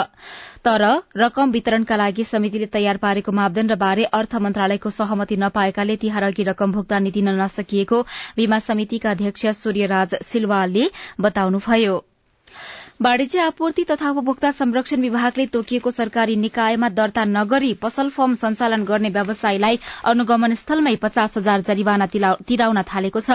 तर 0.65 0.85
रकम 1.17 1.51
वितरणका 1.51 1.95
लागि 1.95 2.23
समितिले 2.23 2.71
तयार 2.73 2.97
पारेको 3.05 3.37
मापदण्डबारे 3.41 4.09
अर्थ 4.21 4.35
मन्त्रालयको 4.47 4.95
सहमति 4.97 5.37
नपाएकाले 5.45 5.95
तिहार 5.99 6.23
अघि 6.31 6.49
रकम 6.49 6.71
भुक्तानी 6.71 7.11
दिन 7.11 7.29
नसकिएको 7.43 8.01
बीमा 8.33 8.59
समितिका 8.71 9.11
अध्यक्ष 9.11 9.45
सूर्यराज 9.61 10.19
सिलवालले 10.23 10.89
बताउनुभयो। 11.21 12.03
वाणिज्य 12.99 13.39
आपूर्ति 13.41 13.83
तथा 13.89 14.09
उपभोक्ता 14.09 14.49
संरक्षण 14.57 15.01
विभागले 15.01 15.45
तोकिएको 15.53 15.91
सरकारी 15.91 16.35
निकायमा 16.35 16.89
दर्ता 16.89 17.23
नगरी 17.25 17.73
पसल 17.81 18.09
फर्म 18.09 18.35
सञ्चालन 18.43 18.83
गर्ने 18.85 19.09
व्यवसायीलाई 19.17 19.79
अनुगमन 20.11 20.53
स्थलमै 20.55 20.95
पचास 21.01 21.37
हजार 21.37 21.61
जरिवाना 21.69 22.05
तिराउन 22.47 22.81
थालेको 22.91 23.19
छ। 23.19 23.31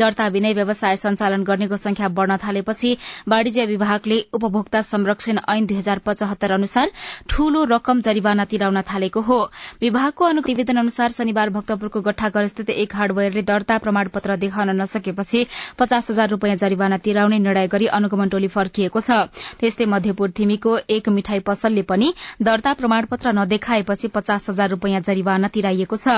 दर्ता 0.00 0.28
बिनै 0.36 0.52
व्यवसाय 0.56 0.96
सञ्चालन 0.96 1.42
गर्नेको 1.44 1.76
संख्या 1.82 2.08
बढ़न 2.08 2.36
थालेपछि 2.44 2.94
वाणिज्य 3.28 3.64
विभागले 3.72 4.18
उपभोक्ता 4.32 4.80
संरक्षण 4.92 5.40
ऐन 5.56 5.66
दुई 5.66 5.76
हजार 5.76 5.98
पचहत्तर 6.08 6.52
अनुसार 6.56 6.90
ठूलो 7.28 7.64
रकम 7.74 8.00
जरिवाना 8.08 8.44
तिराउन 8.54 8.80
थालेको 8.92 9.20
हो। 9.28 9.38
विभागको 9.82 10.24
अनुनिवेदन 10.24 10.76
अनुसार 10.86 11.12
शनिबार 11.18 11.50
भक्तपुरको 11.58 12.00
गठाघर 12.08 12.46
स्थित 12.54 12.70
एक 12.78 12.96
हार्डवेयरले 12.96 13.42
दर्ता 13.52 13.78
प्रमाणपत्र 13.84 14.36
देखाउन 14.48 14.74
नसकेपछि 14.80 15.46
पचास 15.78 16.10
हजार 16.10 16.28
रूपियाँ 16.36 16.56
जरिवाना 16.64 16.96
तिराउने 17.04 17.38
निर्णय 17.46 17.68
गरी 17.76 17.86
अनुगमन 18.00 18.36
टोली 18.36 18.48
फर्किएको 18.58 19.00
छ। 19.02 19.18
त्यस्तै 19.60 19.86
मध्यपुर 19.86 20.30
थिमीको 20.38 20.76
एक 20.88 21.08
मिठाई 21.10 21.40
पसलले 21.42 21.82
पनि 21.84 22.12
दर्ता 22.42 22.72
प्रमाणपत्र 22.74 23.32
नदेखाएपछि 23.32 24.08
पचास 24.14 24.48
हजार 24.50 24.70
रूपियाँ 24.70 25.00
जरिवाना 25.02 25.48
तिराइएको 25.48 25.96
छ। 25.96 26.08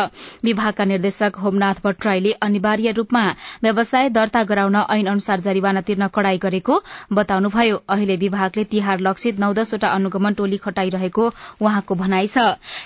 विभागका 0.45 0.85
निर्देशक 0.85 1.37
होमनाथ 1.43 1.83
भट्टराईले 1.85 2.33
अनिवार्य 2.43 2.93
रूपमा 2.93 3.25
व्यवसाय 3.63 4.09
दर्ता 4.11 4.43
गराउन 4.45 4.77
ऐन 4.77 5.07
अनुसार 5.09 5.41
जरिवाना 5.41 5.81
तिर्न 5.81 6.09
कड़ाई 6.15 6.39
गरेको 6.39 6.81
बताउनुभयो। 7.13 7.77
अहिले 7.89 8.17
विभागले 8.19 8.65
तिहार 8.71 9.01
लक्षित 9.01 9.39
नौ 9.41 9.53
दसवटा 9.55 9.89
अनुगमन 9.91 10.35
टोली 10.35 10.57
खटाइरहेको 10.61 11.25
उहाँको 11.61 11.95
भनाइ 11.95 12.27
छ। 12.27 12.39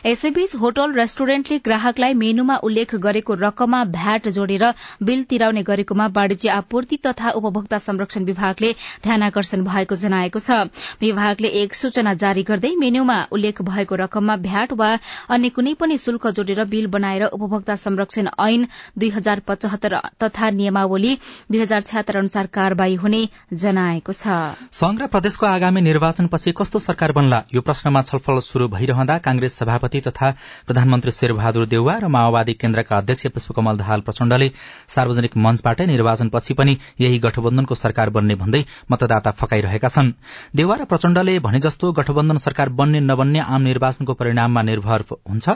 यसैबीच 0.06 0.54
होटल 0.56 0.92
रेस्टुरेन्टले 0.94 1.58
ग्राहकलाई 1.64 2.14
मेनुमा 2.14 2.56
उल्लेख 2.62 2.94
गरेको 2.98 3.34
रकममा 3.36 3.84
भ्याट 3.90 4.28
जोडेर 4.30 4.64
बिल 5.02 5.22
तिराउने 5.24 5.62
गरेकोमा 5.62 6.06
वाणिज्य 6.16 6.48
आपूर्ति 6.50 6.96
तथा 7.06 7.30
उपभोक्ता 7.38 7.78
संरक्षण 7.78 8.24
विभागले 8.24 8.72
ध्यानकर्षण 9.02 9.64
भएको 9.64 9.87
भएको 9.88 9.96
जनाएको 9.96 10.38
छ। 10.38 10.68
विभागले 11.00 11.48
एक 11.62 11.74
सूचना 11.74 12.14
जारी 12.14 12.42
गर्दै 12.42 12.74
मेन्यूमा 12.76 13.18
उल्लेख 13.32 13.62
भएको 13.62 13.94
रकममा 13.96 14.36
भ्याट 14.38 14.72
वा 14.74 14.90
अन्य 15.30 15.48
कुनै 15.48 15.74
पनि 15.74 15.96
शुल्क 15.98 16.26
जोडेर 16.28 16.64
बिल 16.66 16.86
बनाएर 16.88 17.24
उपभोक्ता 17.32 17.76
संरक्षण 17.76 18.28
ऐन 18.38 18.66
दुई 18.98 19.08
हजार 19.10 19.40
पचहत्तर 19.48 19.96
तथा 20.22 20.50
नियमावली 20.50 21.14
दुई 21.50 21.60
हजार 21.60 21.80
छ्यात्तर 21.82 22.16
अनुसार 22.18 22.46
कार्यवाही 22.52 22.94
हुने 22.96 23.22
जनाएको 23.54 24.12
छ। 24.12 24.36
संघ 24.72 25.02
प्रदेशको 25.08 25.46
आगामी 25.46 25.80
निर्वाचनपछि 25.80 26.52
कस्तो 26.52 26.78
सरकार 26.78 27.12
बन्ला? 27.12 27.42
यो 27.54 27.60
प्रश्नमा 27.60 28.02
छलफल 28.02 28.40
शुरू 28.42 28.68
भइरहँदा 28.68 29.18
कांग्रेस 29.18 29.58
सभापति 29.58 30.00
तथा 30.06 30.30
प्रधानमन्त्री 30.66 31.12
शेरबहादुर 31.12 31.66
देउवा 31.66 31.96
र 31.98 32.08
माओवादी 32.08 32.52
केन्द्रका 32.54 32.96
अध्यक्ष 32.98 33.26
पुष्पकमल 33.34 33.76
दाहाल 33.78 34.00
प्रचण्डले 34.00 34.50
सार्वजनिक 34.88 35.36
मञ्चबाटै 35.38 35.86
निर्वाचनपछि 35.86 36.54
पनि 36.54 36.76
यही 37.00 37.18
गठबन्धनको 37.18 37.74
सरकार 37.74 38.10
बन्ने 38.10 38.34
भन्दै 38.34 38.64
मतदाता 38.90 39.30
फकाइरहेका 39.40 39.77
छन्। 39.78 40.12
देउवा 40.56 40.76
र 40.76 40.84
प्रचण्डले 40.84 41.38
भने 41.38 41.58
जस्तो 41.60 41.92
गठबन्धन 41.92 42.36
सरकार 42.36 42.68
बन्ने 42.68 43.00
नबन्ने 43.00 43.38
आम 43.38 43.62
निर्वाचनको 43.62 44.14
परिणाममा 44.14 44.62
निर्भर 44.62 45.04
हुन्छ। 45.30 45.48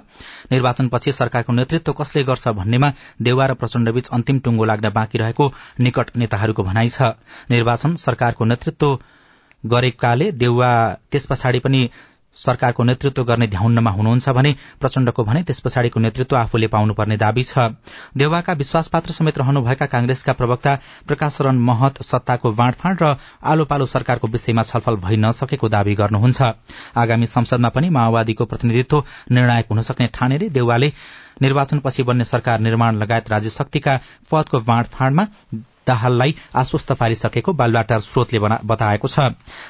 निर्वाचनपछि 0.53 1.13
सरकारको 1.13 1.53
नेतृत्व 1.53 1.93
कसले 1.93 2.23
गर्छ 2.25 2.49
भन्नेमा 2.55 2.93
देउवा 3.23 3.47
र 3.47 3.55
प्रचण्डबीच 3.55 4.09
अन्तिम 4.09 4.39
टुंगो 4.39 4.65
लाग्न 4.65 4.91
बाँकी 4.91 5.19
रहेको 5.19 5.53
निकट 5.81 6.17
नेताहरूको 6.17 6.63
भनाइ 6.63 6.89
छ। 6.89 7.19
निर्वाचन 7.51 7.95
सरकारको 7.97 8.45
नेतृत्व 8.45 8.99
गरेकाले 9.65 10.31
देउवा 10.33 10.71
त्यस 11.11 11.27
पछाडि 11.27 11.59
पनि 11.59 11.91
सरकारको 12.37 12.83
नेतृत्व 12.83 13.25
गर्ने 13.25 13.47
ध्याउन्नमा 13.47 13.91
हुनुहुन्छ 13.91 14.29
भने 14.29 14.55
प्रचण्डको 14.81 15.25
भने 15.25 15.43
त्यस 15.43 15.61
पछाडिको 15.61 16.01
नेतृत्व 16.01 16.37
आफूले 16.37 16.67
पाउनुपर्ने 16.67 17.17
दावी 17.17 17.43
छ। 17.43 17.59
देउवाका 18.17 18.53
विश्वासपात्र 18.53 19.13
समेत 19.13 19.39
रहनुभएका 19.39 19.87
कांग्रेसका 19.87 20.33
प्रवक्ता 20.33 20.75
प्रकाशरण 21.07 21.59
महत 21.59 22.03
सत्ताको 22.03 22.53
बाँडफाँड 22.53 23.03
र 23.03 23.17
आलो 23.45 23.65
पालो 23.65 23.87
सरकारको 23.87 24.29
विषयमा 24.29 24.63
छलफल 24.63 24.97
भइ 25.05 25.17
नसकेको 25.17 25.69
दावी 25.69 25.95
गर्नुहुन्छ। 25.95 26.43
आगामी 26.97 27.27
संसदमा 27.27 27.69
पनि 27.69 27.91
माओवादीको 27.91 28.45
प्रतिनिधित्व 28.45 29.05
निर्णायक 29.31 29.67
हुन 29.71 29.83
सक्ने 29.83 30.07
ठानेर 30.15 30.49
देउवाले 30.49 30.93
निर्वाचनपछि 31.43 32.03
बन्ने 32.03 32.25
सरकार 32.25 32.61
निर्माण 32.61 32.97
लगायत 32.97 33.31
राज्य 33.31 33.51
शक्तिका 33.51 33.99
पदको 34.31 34.61
बाँडफाँडमा 34.61 35.27
दाहाललाई 35.87 36.35
आश्वस्त 36.57 36.93
पारिसकेको 36.95 37.53
बालुवाटार 37.53 38.01
स्रोतले 38.03 38.39
बताएको 38.65 39.09
छ। 39.09 39.19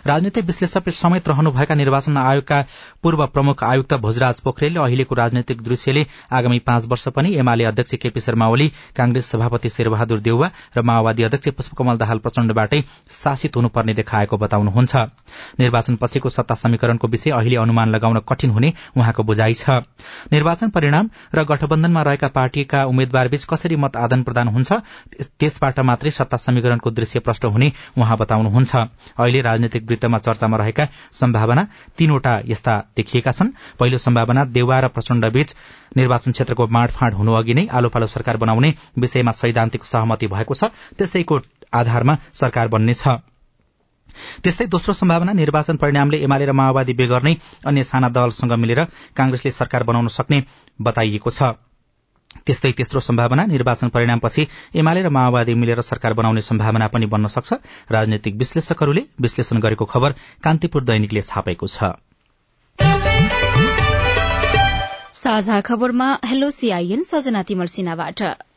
राजनीतिक 0.06 0.44
विश्लेषक 0.44 0.88
समेत 0.92 1.28
रहनुभएका 1.28 1.74
निर्वाचन 1.74 2.16
आयोगका 2.18 2.60
पूर्व 3.02 3.26
प्रमुख 3.28 3.64
आयुक्त 3.64 3.94
भोजराज 4.02 4.40
पोखरेलले 4.40 4.80
अहिलेको 4.80 5.14
राजनैतिक 5.14 5.62
दृश्यले 5.62 6.06
आगामी 6.32 6.58
पाँच 6.66 6.86
वर्ष 6.88 7.08
पनि 7.16 7.34
एमाले 7.36 7.64
अध्यक्ष 7.64 7.94
केपी 8.02 8.20
शर्मा 8.20 8.48
ओली 8.48 8.68
कांग्रेस 8.96 9.30
सभापति 9.30 9.68
शेरबहादुर 9.70 10.20
देउवा 10.20 10.50
र 10.76 10.82
माओवादी 10.82 11.22
अध्यक्ष 11.22 11.48
पुष्पकमल 11.56 11.96
दाहाल 11.98 12.18
प्रचण्डबाटै 12.18 12.82
शासित 13.12 13.56
हुनुपर्ने 13.56 13.94
देखाएको 13.94 14.36
बताउनुहुन्छ। 14.38 14.96
निर्वाचन 15.60 15.96
पछिको 15.96 16.28
सत्ता 16.30 16.54
समीकरणको 16.54 17.08
विषय 17.08 17.30
अहिले 17.32 17.56
अनुमान 17.56 17.88
लगाउन 17.90 18.20
कठिन 18.28 18.50
हुने 18.50 18.72
उहाँको 18.96 19.22
बुझाइ 19.22 19.54
छ। 19.54 19.80
निर्वाचन 20.32 20.70
परिणाम 20.70 21.08
र 21.34 21.44
गठबन्धनमा 21.44 22.02
रहेका 22.02 22.28
पार्टीका 22.28 22.84
उम्मेद्वारबीच 22.86 23.44
कसरी 23.44 23.76
मत 23.76 23.96
आदान 23.96 24.22
प्रदान 24.22 24.48
हुन्छ 24.48 24.72
त्यसबाट 25.38 25.80
सत्ता 26.10 26.36
समीकरणको 26.36 26.90
दृश्य 26.90 27.20
प्रष्ट 27.20 27.44
हुने 27.44 27.72
उहाँ 27.98 28.16
बताउनुहुन्छ। 28.18 28.74
अहिले 28.74 29.40
राजनैतिक 29.40 29.86
वृत्तमा 29.86 30.18
चर्चामा 30.18 30.56
रहेका 30.56 30.86
सम्भावना 31.12 31.66
तीनवटा 31.98 32.40
यस्ता 32.46 32.78
देखिएका 32.96 33.32
छन्। 33.32 33.50
पहिलो 33.78 33.98
सम्भावना 33.98 34.44
देउवा 34.46 34.80
र 34.80 34.88
प्रचण्डबीच 34.88 35.54
निर्वाचन 35.96 36.32
क्षेत्रको 36.32 36.66
बाँडफाँड 36.66 37.14
हुनु 37.14 37.32
अघि 37.32 37.54
नै 37.54 37.66
आलो 37.68 37.88
पालो 37.88 38.06
सरकार 38.08 38.36
बनाउने 38.36 38.74
विषयमा 38.98 39.32
सैद्धान्तिक 39.32 39.84
सहमति 39.84 40.26
भएको 40.26 40.54
छ। 40.54 40.64
त्यसैको 40.98 41.40
आधारमा 41.72 42.16
सरकार 42.34 42.68
बन्नेछ। 42.68 43.02
त्यस्तै 44.42 44.66
दोस्रो 44.66 44.92
सम्भावना 44.92 45.32
निर्वाचन 45.32 45.76
परिणामले 45.76 46.18
एमाले 46.18 46.46
र 46.46 46.52
माओवादी 46.52 46.92
बेगर्नै 46.92 47.34
अन्य 47.66 47.82
साना 47.82 48.08
दलसँग 48.08 48.52
मिलेर 48.52 48.84
कांग्रेसले 49.16 49.50
सरकार 49.50 49.82
बनाउन 49.82 50.08
सक्ने 50.08 50.42
बताइएको 50.78 51.30
छ। 51.30 51.56
त्यस्तै 52.46 52.72
तेस्रो 52.72 53.00
सम्भावना 53.00 53.44
निर्वाचन 53.46 53.88
परिणामपछि 53.88 54.46
एमाले 54.74 55.02
र 55.02 55.08
माओवादी 55.08 55.54
मिलेर 55.54 55.80
सरकार 55.80 56.12
बनाउने 56.12 56.42
सम्भावना 56.42 56.86
पनि 56.86 57.06
बन्न 57.06 57.26
सक्छ। 57.26 57.52
राजनैतिक 57.90 58.34
विश्लेषकहरूले 58.36 59.02
विश्लेषण 59.20 59.58
गरेको 59.58 59.84
खबर 59.84 60.14
कान्तिपुर 60.44 60.84
दैनिकले 60.84 61.22
छापेको 61.22 61.66
छ। 61.66 61.92
साझा 65.12 65.60
खबरमा 65.60 66.08
हेलो 66.24 66.50
सीआईएन 66.50 67.02
सजना 67.02 67.42
सिन्हाबाट। 67.66 68.51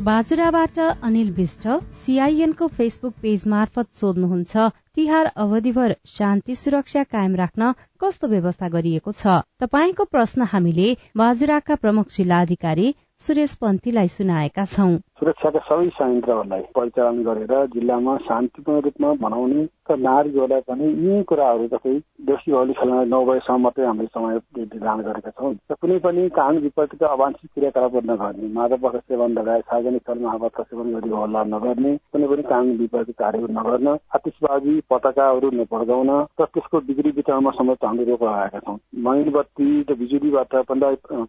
बाजुराबाट 0.00 0.78
अनिल 0.78 1.30
विष्ट 1.30 1.66
सीआईएनको 2.02 2.66
फेसबुक 2.68 3.14
पेज 3.22 3.42
मार्फत 3.46 3.88
सोध्नुहुन्छ 3.92 4.56
तिहार 4.94 5.26
अवधिभर 5.36 5.94
शान्ति 6.06 6.54
सुरक्षा 6.54 7.02
कायम 7.04 7.34
राख्न 7.36 7.72
कस्तो 8.00 8.28
व्यवस्था 8.28 8.68
गरिएको 8.68 9.12
छ? 9.12 9.34
तपाईँको 9.60 10.04
प्रश्न 10.04 10.48
हामीले 10.52 10.88
बाजुराका 11.16 11.74
प्रमुख 11.74 12.06
जिल्लाधिकारी 12.16 12.94
सुरेश 13.20 13.54
पन्थीलाई 13.54 14.08
सुनाएका 14.08 14.64
छौं। 14.64 14.96
सुरक्षाका 15.20 15.60
सबै 15.68 15.88
संयन्त्रहरूलाई 15.98 16.62
परिचालन 16.76 17.22
गरेर 17.22 17.52
जिल्लामा 17.74 18.16
शान्तिपूर्ण 18.24 18.80
रूपमा 18.80 19.12
मनाउने 19.20 19.66
र 19.90 19.96
नागरिकहरूलाई 19.98 20.60
पनि 20.66 20.86
यी 21.02 21.22
कुराहरू 21.24 21.66
जस्तै 21.68 21.94
देउसी 22.26 22.52
भौली 22.52 22.72
खेल्न 22.72 22.98
नभएसम्म 23.10 23.60
मात्रै 23.60 23.86
हामीले 23.86 24.08
समय 24.08 24.38
दान 24.78 25.00
गरेका 25.02 25.30
छौँ। 25.32 25.52
र 25.66 25.74
कुनै 25.76 25.98
पनि 25.98 26.28
कानुन 26.30 26.62
विपरीतका 26.62 27.06
अवांछित 27.08 27.50
क्रियाकलाप 27.54 27.96
नगर्ने 28.06 28.48
मादक 28.52 28.80
पक्ष 28.82 29.04
सेवन 29.06 29.38
लगायत 29.38 29.64
सार्वजनिक 29.64 30.02
स्थलमा 30.02 30.32
आवाज 30.32 30.62
सेवन 30.62 30.94
गरी 30.94 31.10
हल्ला 31.14 31.44
नगर्ने 31.54 31.96
कुनै 32.12 32.26
पनि 32.26 32.42
कानुन 32.50 32.76
विपरीत 32.78 33.10
कार्यहरू 33.18 33.52
नगर्न 33.52 33.88
आतिशबाजी 34.14 34.74
पताकाहरू 34.90 35.50
नपड्काउन 35.60 36.10
र 36.40 36.44
त्यसको 36.46 36.80
बिक्री 36.88 37.10
वितरणमा 37.18 37.50
समेत 37.58 37.84
हामीले 37.84 38.10
रोक 38.10 38.22
लगाएका 38.22 38.58
छौँ। 38.60 38.78
मैनबत्ती 39.00 39.70
र 39.82 39.94
बिजुलीबाट 39.94 40.54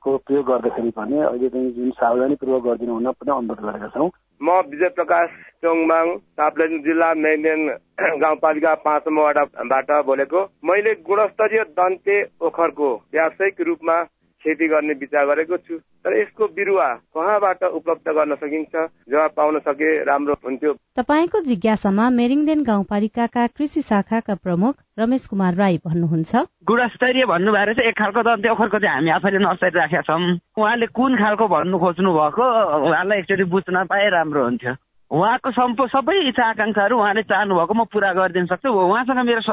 को 0.02 0.17
प्रयोग 0.17 0.45
गर्दाखेरि 0.45 0.91
भने 0.97 1.21
अहिले 1.21 1.50
चाहिँ 1.50 1.71
जुन 1.71 1.89
सावधानीपूर्वक 1.97 2.63
गरिदिनु 2.63 2.93
हुन 2.93 3.12
पनि 3.12 3.32
अनुरोध 3.32 3.65
गरेका 3.65 3.88
छौँ। 3.95 4.10
म 4.41 4.50
विजय 4.69 4.89
प्रकाश 4.97 5.30
चोङमाङ 5.62 6.08
ताप्लेजुङ 6.39 6.80
जिल्ला 6.82 7.13
मेन्डेन 7.15 7.62
गाउँपालिका 8.23 8.73
पाँच 8.75 9.04
नम्बर 9.08 10.01
बोलेको 10.04 10.41
मैले 10.63 10.93
गुणस्तरीय 10.93 11.63
दन्ते 11.77 12.23
ओखरको 12.41 12.95
व्यावसायिक 13.13 13.62
रूपमा 13.62 14.04
खेती 14.41 14.67
गर्ने 14.67 14.93
विचार 14.93 15.25
गरेको 15.25 15.58
छु 15.58 15.77
तर 15.77 16.17
यसको 16.17 16.47
बिरुवा 16.58 16.88
कहाँबाट 17.13 17.63
उपलब्ध 17.63 18.10
गर्न 18.10 18.36
सकिन्छ? 18.36 18.73
जवाब 19.10 19.32
पाउन 19.38 19.60
सके 19.60 19.89
राम्रो 20.04 20.34
हुन्थ्यो। 20.34 20.73
तपाईँको 20.97 21.41
जिज्ञासामा 21.41 22.10
मेरिङदेन 22.10 22.63
गाउँपालिकाका 22.63 23.47
कृषि 23.47 23.82
शाखाका 23.82 24.36
प्रमुख 24.36 24.75
रमेश 24.99 25.27
कुमार 25.27 25.54
राई 25.56 25.77
भन्नुहुन्छ। 25.86 26.36
गुणस्तरीय 26.65 27.25
भन्नु 27.25 27.51
भएर 27.54 27.73
चाहिँ 27.73 27.89
एक 27.89 27.97
खालको 27.97 28.21
दन्ते 28.21 28.49
ओखरको 28.49 28.80
चाहिँ 28.80 28.95
हामी 28.95 29.12
आफैले 29.12 29.39
नर्सरी 29.45 29.77
राखेका 29.77 30.01
छौँ। 30.01 30.39
उहाँले 30.58 30.86
कुन 30.89 31.17
खालको 31.21 31.47
भन्नु 31.47 31.77
खोज्नु 31.77 32.13
भएको 32.13 32.45
उहाँलाई 32.89 33.19
एकचोटि 33.19 33.43
बुझ्न 33.43 33.86
पाए 33.86 34.10
राम्रो 34.10 34.43
हुन्थ्यो। 34.43 34.73
उहाँको 35.12 35.52
सम्पो 35.52 35.88
सबै 35.91 36.13
इच्छा 36.28 36.43
आकाङ्क्षाहरू 36.50 36.95
उहाँले 36.97 37.24
चाहनुभएको 37.28 37.74
म 37.74 37.84
पुरा 37.91 38.12
गरिदिन 38.15 38.45
सक्छु। 38.47 38.69
उहाँसँग 38.71 39.19
मेरो 39.28 39.41
छ 39.43 39.52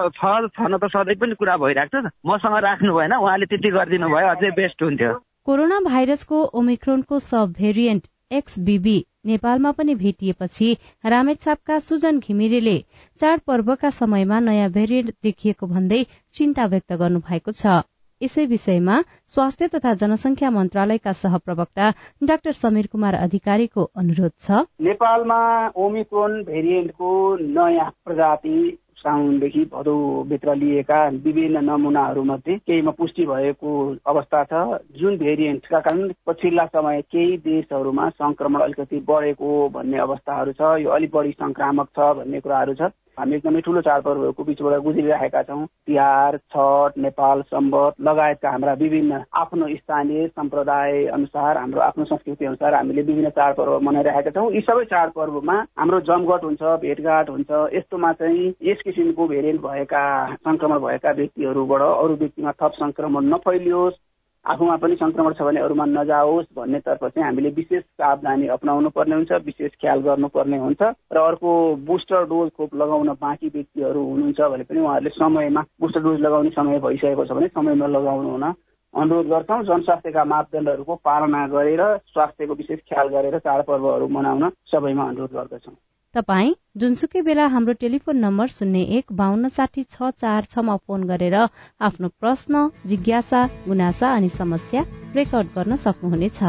छन 0.55 0.79
त 0.79 0.87
सधैँ 0.87 1.19
पनि 1.19 1.35
कुरा 1.35 1.57
भइरहेको 1.59 1.99
छ। 1.99 2.15
मसँग 2.23 2.57
राख्नु 2.63 2.95
भएन 2.95 3.15
उहाँले 3.19 3.47
त्यति 3.51 3.71
गरिदिनु 3.75 4.07
भयो 4.07 4.29
अझै 4.35 4.51
बेस्ट 4.55 4.83
हुन्थ्यो। 4.83 5.13
कोरोना 5.47 5.79
भाइरसको 5.83 6.39
ओमिक्रोनको 6.55 7.19
सब 7.19 7.53
भेरिएन्ट 7.59 8.07
एक्सबिबी 8.31 8.97
नेपालमा 9.27 9.71
पनि 9.75 9.95
भेटिएपछि 9.99 10.69
रामेछापका 11.05 11.79
सुजन 11.83 12.19
घिमिरेले 12.23 12.79
चाडपर्वका 13.21 13.91
समयमा 13.99 14.39
नयाँ 14.41 14.71
भेरिएन्ट 14.71 15.15
देखिएको 15.23 15.67
भन्दै 15.67 16.03
चिन्ता 16.37 16.67
व्यक्त 16.67 16.93
गर्नु 17.03 17.21
भएको 17.27 17.53
छ। 17.53 17.83
यसै 18.23 18.45
विषयमा 18.47 18.97
स्वास्थ्य 19.35 19.67
तथा 19.69 19.95
जनसंख्या 19.95 20.51
मन्त्रालयका 20.51 21.13
सहप्रवक्ता 21.19 21.91
डाक्टर 22.25 22.53
समीर 22.55 22.87
कुमार 22.93 23.15
अधिकारीको 23.17 23.85
अनुरोध 23.97 24.33
छ। 24.41 24.67
नेपालमा 24.83 25.41
ओमिक्रोन 25.77 26.43
भेरिएन्टको 26.45 27.15
नयाँ 27.39 27.91
प्रजाति 28.05 28.59
साउनदेखि 28.99 29.65
भदौभित्र 29.73 30.55
लिएका 30.57 31.03
विभिन्न 31.25 31.65
नमुनाहरू 31.65 32.23
मध्ये 32.25 32.57
केहीमा 32.67 32.91
पुष्टि 32.99 33.27
भएको 33.27 33.71
अवस्था 34.07 34.43
छ। 34.45 34.83
जुन 34.99 35.17
भेरिएन्टका 35.19 35.81
कारण 35.81 36.13
पछिल्ला 36.27 36.65
समय 36.67 37.03
केही 37.07 37.37
देशहरूमा 37.45 38.09
संक्रमण 38.19 38.61
अलिकति 38.61 39.05
बढेको 39.09 39.69
भन्ने 39.75 39.99
अवस्थाहरू 39.99 40.53
छ। 40.53 40.75
यो 40.83 40.91
अलिक 40.91 41.11
बढी 41.15 41.33
संक्रामक 41.39 41.89
छ 41.95 42.15
भन्ने 42.19 42.41
कुराहरू 42.41 42.75
छ। 42.75 42.91
हामी 43.19 43.37
एकदमै 43.37 43.61
ठुलो 43.61 43.81
चाडपर्वहरूको 43.83 44.45
बिचबाट 44.45 44.83
गुज्रिरहेका 44.83 45.43
छौँ। 45.43 45.65
तिहार 45.87 46.37
छठ 46.53 46.99
नेपाल 46.99 47.43
सम्बत 47.51 48.01
लगायतका 48.01 48.51
हाम्रा 48.51 48.73
विभिन्न 48.79 49.23
आफ्नो 49.35 49.69
स्थानीय 49.69 50.27
सम्प्रदाय 50.29 51.05
अनुसार 51.19 51.59
हाम्रो 51.59 51.81
आफ्नो 51.81 52.05
संस्कृति 52.05 52.45
अनुसार 52.47 52.75
हामीले 52.75 53.03
विभिन्न 53.03 53.31
चाडपर्व 53.31 53.79
मनाइरहेका 53.81 54.31
छौँ। 54.31 54.51
यी 54.55 54.61
सबै 54.61 54.85
चाडपर्वमा 54.85 55.57
हाम्रो 55.79 56.01
जमघट 56.09 56.45
हुन्छ 56.45 56.63
भेटघाट 56.81 57.31
हुन्छ। 57.31 57.51
यस्तोमा 57.75 58.13
चाहिँ 58.21 58.53
यस 58.63 58.83
किसिमको 58.85 59.27
भेरिएन्ट 59.29 59.61
भएका 59.63 60.05
संक्रमण 60.37 60.79
भएका 60.79 61.11
व्यक्तिहरूबाट 61.13 61.83
अरू 61.83 62.15
व्यक्तिमा 62.17 62.53
थप 62.63 62.73
संक्रमण 62.75 63.35
नफैलियोस्। 63.35 64.01
आफूमा 64.45 64.77
पनि 64.77 64.95
संक्रमण 64.97 65.33
छ 65.33 65.43
भने 65.43 65.61
अरूमा 65.61 65.85
नजाओस् 65.87 66.47
भन्नेतर्फ 66.57 67.05
चाहिँ 67.05 67.25
हामीले 67.25 67.51
विशेष 67.57 67.83
सावधानी 67.83 68.47
अप्नाउनु 68.49 68.91
पर्ने 68.91 69.15
हुन्छ 69.15 69.33
विशेष 69.45 69.73
ख्याल 69.81 70.01
गर्नुपर्ने 70.01 70.59
हुन्छ 70.59 70.83
र 71.13 71.19
अर्को 71.21 71.51
बुस्टर 71.87 72.25
डोज 72.27 72.51
खोप 72.57 72.75
लगाउन 72.75 73.09
बाँकी 73.21 73.49
व्यक्तिहरू 73.49 74.05
हुनुहुन्छ 74.05 74.41
भने 74.41 74.65
पनि 74.65 74.81
उहाँहरूले 74.81 75.11
समयमा 75.11 75.65
बुस्टर 75.81 76.01
डोज 76.01 76.21
लगाउने 76.21 76.51
समय 76.51 76.79
भइसकेको 76.81 77.25
छ 77.25 77.33
भने 77.33 77.49
समयमा 77.49 77.87
लगाउनु 77.89 78.31
हुन 78.31 78.47
अनुरोध 78.95 79.27
गर्छौँ। 79.27 79.63
जनस्वास्थ्यका 79.65 80.25
मापदण्डहरूको 80.25 80.95
पालना 81.05 81.47
गरेर 81.49 81.83
स्वास्थ्यको 82.07 82.55
विशेष 82.55 82.79
ख्याल 82.89 83.09
गरेर 83.09 83.39
चाडपर्वहरू 83.39 84.09
मनाउन 84.09 84.49
सबैमा 84.73 85.09
अनुरोध 85.09 85.33
गर्दछौँ। 85.33 85.77
तपाई 86.15 86.53
जुनसुकै 86.77 87.21
बेला 87.25 87.47
हाम्रो 87.49 87.73
टेलिफोन 87.81 88.17
नम्बर 88.19 88.47
शून्य 88.51 88.81
एक 88.99 89.13
बान्न 89.17 89.49
साठी 89.57 89.83
छ 89.87 90.09
चार 90.23 90.47
छमा 90.55 90.77
फोन 90.87 91.05
गरेर 91.11 91.35
आफ्नो 91.81 92.09
प्रश्न 92.23 92.63
जिज्ञासा 92.87 93.43
गुनासा 93.67 94.13
अनि 94.15 94.31
समस्या 94.37 94.85
रेकर्ड 95.17 95.53
गर्न 95.57 95.77
सक्नुहुनेछ। 95.85 96.41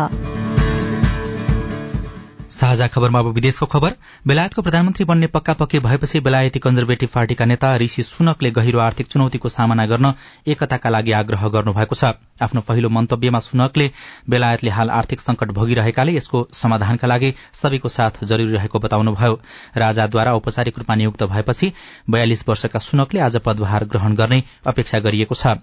साझा 2.52 2.88
खबरमा 2.88 3.20
अब 3.20 3.28
विदेशको 3.34 3.66
खबर। 3.74 4.00
बेलायतको 4.28 4.62
प्रधानमन्त्री 4.62 5.06
बन्ने 5.06 5.28
पक्का 5.36 5.54
पक्की 5.60 5.80
भएपछि 5.82 6.20
बेलायती 6.22 6.60
कन्जर्भेटिभ 6.60 7.10
पार्टीका 7.14 7.46
नेता 7.46 7.76
ऋषि 7.78 8.04
सुनकले 8.06 8.52
गहिरो 8.54 8.80
आर्थिक 8.80 9.08
चुनौतीको 9.08 9.50
सामना 9.50 9.86
गर्न 9.92 10.14
एकताका 10.48 10.90
लागि 10.90 11.12
आग्रह 11.20 11.48
गर्नुभएको 11.50 11.96
छ। 11.96 12.16
आफ्नो 12.42 12.62
पहिलो 12.62 12.90
मन्तव्यमा 12.90 13.40
सुनकले 13.40 13.90
बेलायतले 14.30 14.70
हाल 14.70 14.90
आर्थिक 14.90 15.20
संकट 15.20 15.52
भोगिरहेकाले 15.52 16.16
यसको 16.16 16.48
समाधानका 16.54 17.08
लागि 17.08 17.34
सबैको 17.54 17.90
साथ 17.90 18.24
जरूरी 18.24 18.52
रहेको 18.52 18.80
बताउनुभयो। 18.80 19.40
राजाद्वारा 19.78 20.34
औपचारिक 20.34 20.78
रूपमा 20.78 20.96
नियुक्त 20.96 21.24
भएपछि 21.26 21.72
बयालिस 22.10 22.48
वर्षका 22.50 22.80
सुनकले 22.80 23.20
आज 23.20 23.38
पदभार 23.46 23.86
ग्रहण 23.86 24.16
गर्ने 24.16 24.44
अपेक्षा 24.68 25.00
गरिएको 25.00 25.36
छ। 25.36 25.58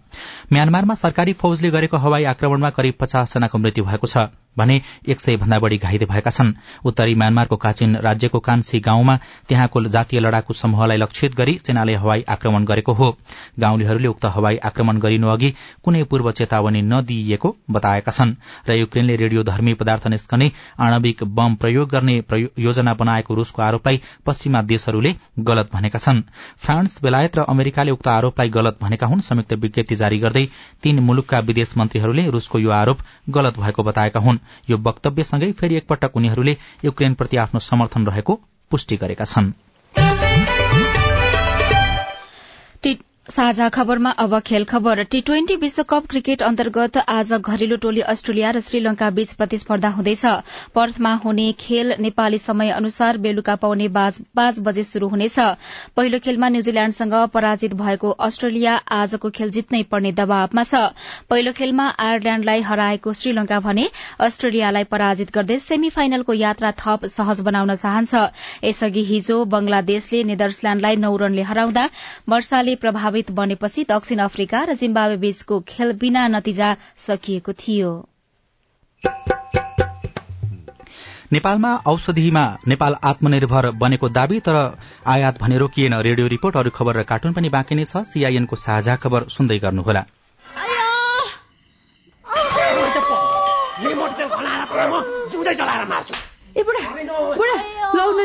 म्यानमारमा 0.53 0.95
सरकारी 0.95 1.33
फौजले 1.33 1.71
गरेको 1.71 1.97
हवाई 1.97 2.25
आक्रमणमा 2.25 2.71
करिब 2.71 2.95
पचास 3.01 3.35
जनाको 3.35 3.59
मृत्यु 3.59 3.85
भएको 3.85 4.07
छ 4.07 4.29
भने 4.57 4.81
एक 5.07 5.21
सय 5.21 5.37
भन्दा 5.37 5.59
बढ़ी 5.59 5.77
घाइते 5.79 6.07
भएका 6.07 6.31
छन्। 6.31 6.53
उत्तरी 6.85 7.15
म्यानमारको 7.15 7.57
काचिन 7.57 7.97
राज्यको 7.99 8.39
कान्सी 8.41 8.81
गाउँमा 8.81 9.17
त्यहाँको 9.49 9.83
जातीय 9.87 10.21
लड़ाकु 10.21 10.55
समूहलाई 10.55 10.97
लक्षित 10.97 11.35
गरी 11.37 11.59
सेनाले 11.59 11.95
हवाई 11.95 12.25
आक्रमण 12.29 12.65
गरेको 12.65 12.93
हो। 12.93 13.11
गाउँलेहरूले 13.61 14.09
उक्त 14.09 14.25
हवाई 14.27 14.57
आक्रमण 14.65 14.99
गरिनु 14.99 15.29
अघि 15.29 15.53
कुनै 15.85 16.03
पूर्व 16.05 16.31
चेतावनी 16.33 16.66
नदिइएको 16.71 17.57
बताएका 17.71 18.13
छन्। 18.13 18.35
र 18.69 18.73
युक्रेनले 18.73 19.17
रेडियो 19.17 19.43
धर्मी 19.43 19.75
पदार्थ 19.75 20.07
निस्कने 20.07 20.51
आणविक 20.79 21.25
बम 21.25 21.55
प्रयोग 21.55 21.89
गर्ने 21.91 22.17
योजना 22.59 22.95
बनाएको 22.95 23.35
रूसको 23.35 23.63
आरोपलाई 23.63 24.01
पश्चिमा 24.27 24.63
देशहरूले 24.63 25.15
गलत 25.41 25.71
भनेका 25.73 25.99
छन्। 25.99 26.23
फ्रान्स 26.57 27.03
बेलायत 27.03 27.39
र 27.39 27.45
अमेरिकाले 27.49 27.91
उक्त 27.91 28.09
आरोपलाई 28.09 28.49
गलत 28.49 28.79
भनेका 28.83 29.07
हुन्। 29.07 29.21
संयुक्त 29.21 29.53
विज्ञप्ति 29.55 29.97
जारी 29.97 30.19
गर्दै 30.19 30.47
तीन 30.83 30.99
मुलुकका 31.01 31.39
विदेश 31.41 31.77
मन्त्रीहरूले 31.77 32.29
रूसको 32.31 32.59
यो 32.59 32.71
आरोप 32.71 32.99
गलत 33.31 33.59
भएको 33.59 33.83
बताएका 33.83 34.21
हुन्। 34.21 34.39
यो 34.71 34.79
वक्तव्यसँगै 34.79 35.53
फेरि 35.53 35.77
एकपटक 35.77 36.17
उनीहरूले 36.17 36.57
युक्रेनप्रति 36.85 37.37
आफ्नो 37.37 37.61
समर्थन 37.61 38.07
रहेको 38.07 38.41
पुष्टि 38.71 38.97
गरेका 38.97 39.25
छन्। 39.25 39.53
साझा 43.27 43.69
खबरमा 43.69 44.11
अब 44.13 44.39
खेल 44.41 44.65
खबर। 44.65 45.03
टी 45.05 45.21
ट्वेन्टी 45.21 45.55
विश्वकप 45.57 46.05
क्रिकेट 46.07 46.43
अन्तर्गत 46.43 46.97
आज 46.99 47.33
घरेलु 47.35 47.77
टोली 47.77 48.01
अस्ट्रेलिया 48.03 48.51
र 48.51 48.61
श्रीलंका 48.61 49.09
बीच 49.11 49.33
प्रतिस्पर्धा 49.33 49.89
हुँदैछ। 49.91 50.25
पर्थमा 50.75 51.13
हुने 51.25 51.51
खेल 51.59 51.95
नेपाली 52.01 52.39
समय 52.39 52.71
अनुसार 52.71 53.19
बेलुका 53.19 53.55
पाउने 53.57 53.89
पाँच 53.91 54.61
बजे 54.61 54.83
शुरू 54.85 55.09
हुनेछ। 55.09 55.39
पहिलो 55.97 56.19
खेलमा 56.19 56.49
न्यूजील्याण्डसँग 56.49 57.15
पराजित 57.35 57.75
भएको 57.75 58.11
अस्ट्रेलिया 58.23 58.75
आजको 58.93 59.31
खेल 59.31 59.51
जित्नै 59.51 59.83
पर्ने 59.91 60.13
दबावमा 60.15 60.65
छ। 60.65 60.95
पहिलो 61.27 61.53
खेलमा 61.53 61.89
आयरल्याण्डलाई 61.99 62.63
हराएको 62.63 63.13
श्रीलंका 63.15 63.61
भने 63.61 63.89
अस्ट्रेलियालाई 64.21 64.85
पराजित 64.87 65.35
गर्दै 65.35 65.59
सेमी 65.59 65.91
फाइनलको 65.91 66.33
यात्रा 66.37 66.73
थप 66.79 67.11
सहज 67.11 67.41
बनाउन 67.43 67.75
चाहन्छ। 67.75 68.15
यसअघि 68.65 69.05
हिजो 69.05 69.45
बंगलादेशले 69.51 70.23
नेदरल्याण्डलाई 70.25 70.97
नौ 71.03 71.15
रनले 71.17 71.43
हराउँदा 71.43 71.89
वर्षाले 72.29 72.75
प्रभावित 72.77 73.15
प्रभावित 73.17 73.31
बनेपछि 73.33 73.85
दक्षिण 73.89 74.19
अफ्रिका 74.21 74.61
र 74.69 74.75
जिम्बावे 74.77 75.17
बीचको 75.17 75.61
खेल 75.65 75.93
बिना 75.97 76.29
नतिजा 76.29 76.69
सकिएको 76.97 77.53
थियो। 77.55 77.93
नेपालमा 81.33 81.73
औषधिमा 81.87 82.45
नेपाल 82.69 82.97
आत्मनिर्भर 83.03 83.71
बनेको 83.73 84.09
दावी 84.09 84.41
तर 84.41 84.57
आयात 85.07 85.41
भने 85.41 85.57
रोकिएन। 85.59 85.95
रेडियो 85.97 86.27
रिपोर्ट 86.29 86.57
अरू 86.57 86.71
खबर 86.71 86.97
र 86.97 87.03
कार्टुन 87.09 87.33
पनि 87.33 87.49
बाँकी 87.49 87.75
नै 87.75 87.85
छ। 87.85 88.05
सीआईएनको 88.05 88.57
साझा 88.57 88.97
खबर 89.01 89.29
सुन्दै 89.33 89.59
गर्नुहोला। 89.65 90.05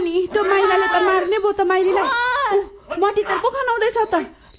नि 0.01 0.27
त्यो 0.27 0.43
माइलाले 0.43 0.87
त 0.87 0.97
मार्ने 1.07 1.37
भयो 1.39 1.51
त 1.53 1.61
माइलीलाई। 1.61 2.07
मटी 2.99 3.21
तेल 3.23 3.39
पो 3.39 3.49
खनाउँदैछ 3.49 3.97
त। 4.11 4.40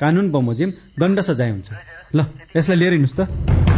कानून 0.00 0.30
बमोजिम 0.30 0.70
दण्ड 1.00 1.20
सजाय 1.20 1.50
हुन्छ। 1.50 1.68
ल 2.14 2.20
यसलाई 2.56 2.78
लिएर 2.78 2.92
हिँड्नुहोस् 2.92 3.18
त। 3.18 3.77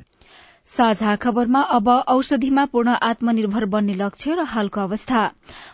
साझा 0.71 1.15
खबरमा 1.15 1.61
अब 1.75 1.87
औषधिमा 2.09 2.63
पूर्ण 2.65 2.89
आत्मनिर्भर 3.03 3.65
बन्ने 3.65 3.93
लक्ष्य 3.93 4.35
र 4.35 4.43
हालको 4.47 4.81
अवस्था। 4.81 5.23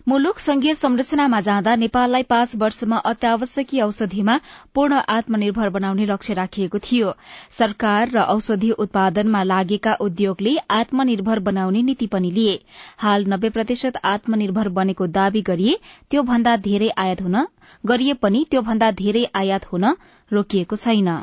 मुलुक 0.08 0.40
संघीय 0.40 0.76
संरचनामा 0.76 1.42
जाँदा 1.42 1.76
नेपाललाई 1.76 2.24
पाँच 2.24 2.56
वर्षमा 2.56 2.98
अत्यावश्यकीय 3.06 3.82
औषधिमा 3.82 4.40
पूर्ण 4.76 5.02
आत्मनिर्भर 5.10 5.70
बनाउने 5.70 6.06
लक्ष्य 6.06 6.34
राखिएको 6.34 6.80
थियो। 6.80 7.14
सरकार 7.52 8.10
र 8.10 8.26
औषधि 8.26 8.72
उत्पादनमा 8.80 9.44
लागेका 9.44 9.94
उद्योगले 10.02 10.58
आत्मनिर्भर 10.72 11.40
बनाउने 11.46 11.82
नीति 11.84 12.08
पनि 12.08 12.32
लिए। 12.32 12.60
हाल 12.98 13.26
नब्बे 13.28 13.50
प्रतिशत 13.50 14.04
आत्मनिर्भर 14.06 14.70
बनेको 14.82 15.08
दावी 15.14 15.42
गरिए 15.44 15.80
त्यो 16.12 16.24
भन्दा 16.24 16.58
धेरै 16.66 16.90
आयात 16.98 17.22
हुन 17.22 17.48
गरिए 17.86 18.14
पनि 18.18 18.46
त्यो 18.52 18.62
भन्दा 18.62 18.92
धेरै 18.98 19.26
आयात 19.36 19.72
हुन 19.72 19.92
रोकिएको 20.32 20.76
छैन। 20.78 21.18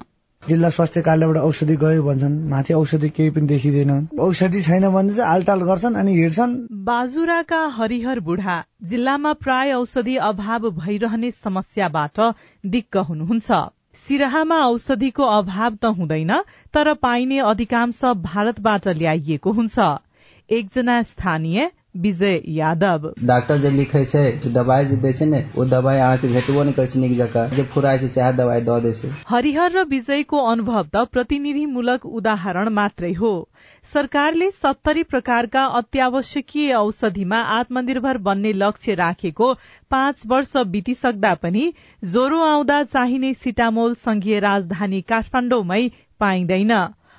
जिल्ला 0.48 0.68
स्वास्थ्य 0.70 1.00
कार्यालयबाट 1.02 1.42
औषधि 1.42 1.76
गयो 1.76 2.02
भन्छन्। 2.04 2.34
माथि 2.48 2.74
औषधि 2.74 3.08
केही 3.08 3.30
पनि 3.30 3.46
देखिँदैन 3.46 3.92
औषधि 4.20 4.60
छैन 4.62 4.88
भने 4.92 5.14
चाहिँ 5.14 5.30
आलटाल 5.30 5.60
गर्छन् 5.64 5.94
अनि 5.96 6.12
हिँड्छन्। 6.14 6.56
बाजुराका 6.84 7.60
हरिहर 7.76 8.20
बुढा 8.20 8.56
जिल्लामा 8.84 9.32
प्राय 9.40 9.72
औषधि 9.72 10.16
अभाव 10.28 10.70
भइरहने 10.80 11.30
समस्याबाट 11.30 12.20
दिक्क 12.64 12.96
हुनुहुन्छ। 13.08 13.48
सिराहामा 13.96 14.58
औषधिको 14.66 15.24
अभाव 15.32 15.74
त 15.74 15.94
हुँदैन 15.98 16.32
तर 16.74 16.92
पाइने 17.00 17.38
अधिकांश 17.46 18.04
भारतबाट 18.04 18.88
ल्याइएको 19.00 19.52
हुन्छ। 19.52 19.78
एकजना 20.50 21.02
स्थानीय 21.04 21.70
विजय 21.94 22.40
यादव। 22.48 23.08
डॉक्टर 23.24 23.56
जे 23.58 23.70
लिखे 23.70 24.04
छै 24.04 24.22
दवाई 24.54 24.84
जे 24.86 24.96
दै 25.02 25.12
छै 25.12 25.26
ने 25.26 25.40
ओ 25.56 25.64
दवाई 25.66 25.98
अहाँके 25.98 26.28
भेटबो 26.28 26.62
नहि 26.62 26.74
करै 26.74 26.86
छै 26.86 27.00
नीक 27.00 27.12
जकाँ। 27.18 27.44
जे 27.50 27.62
फुराय 27.74 27.98
छै 27.98 28.08
सएह 28.14 28.30
दवाई 28.40 28.60
दऽ 28.68 28.80
दै 28.86 28.92
छै। 28.92 29.10
हरिहर 29.28 29.70
र 29.72 29.84
विजयको 29.90 30.40
अनुभव 30.52 30.82
त 30.86 31.04
प्रतिनिधिमूलक 31.12 32.06
उदाहरण 32.12 32.72
मात्रै 32.78 33.12
हो। 33.14 33.32
सरकारले 33.86 34.50
सत्तरी 34.52 35.02
प्रकारका 35.04 35.64
अत्यावश्यकीय 35.78 36.72
औषधिमा 36.74 37.40
आत्मनिर्भर 37.56 38.18
बन्ने 38.28 38.52
लक्ष्य 38.54 38.94
राखेको 39.00 39.52
पाँच 39.90 40.26
वर्ष 40.26 40.56
बितिसक्दा 40.74 41.34
पनि 41.42 41.64
ज्वरो 42.02 42.40
आउँदा 42.44 42.82
चाहिने 42.90 43.32
सिटामोल 43.36 43.94
संघीय 44.02 44.40
राजधानी 44.40 45.00
काठमाडौँमै 45.08 45.82
पाइँदैन। 46.20 46.72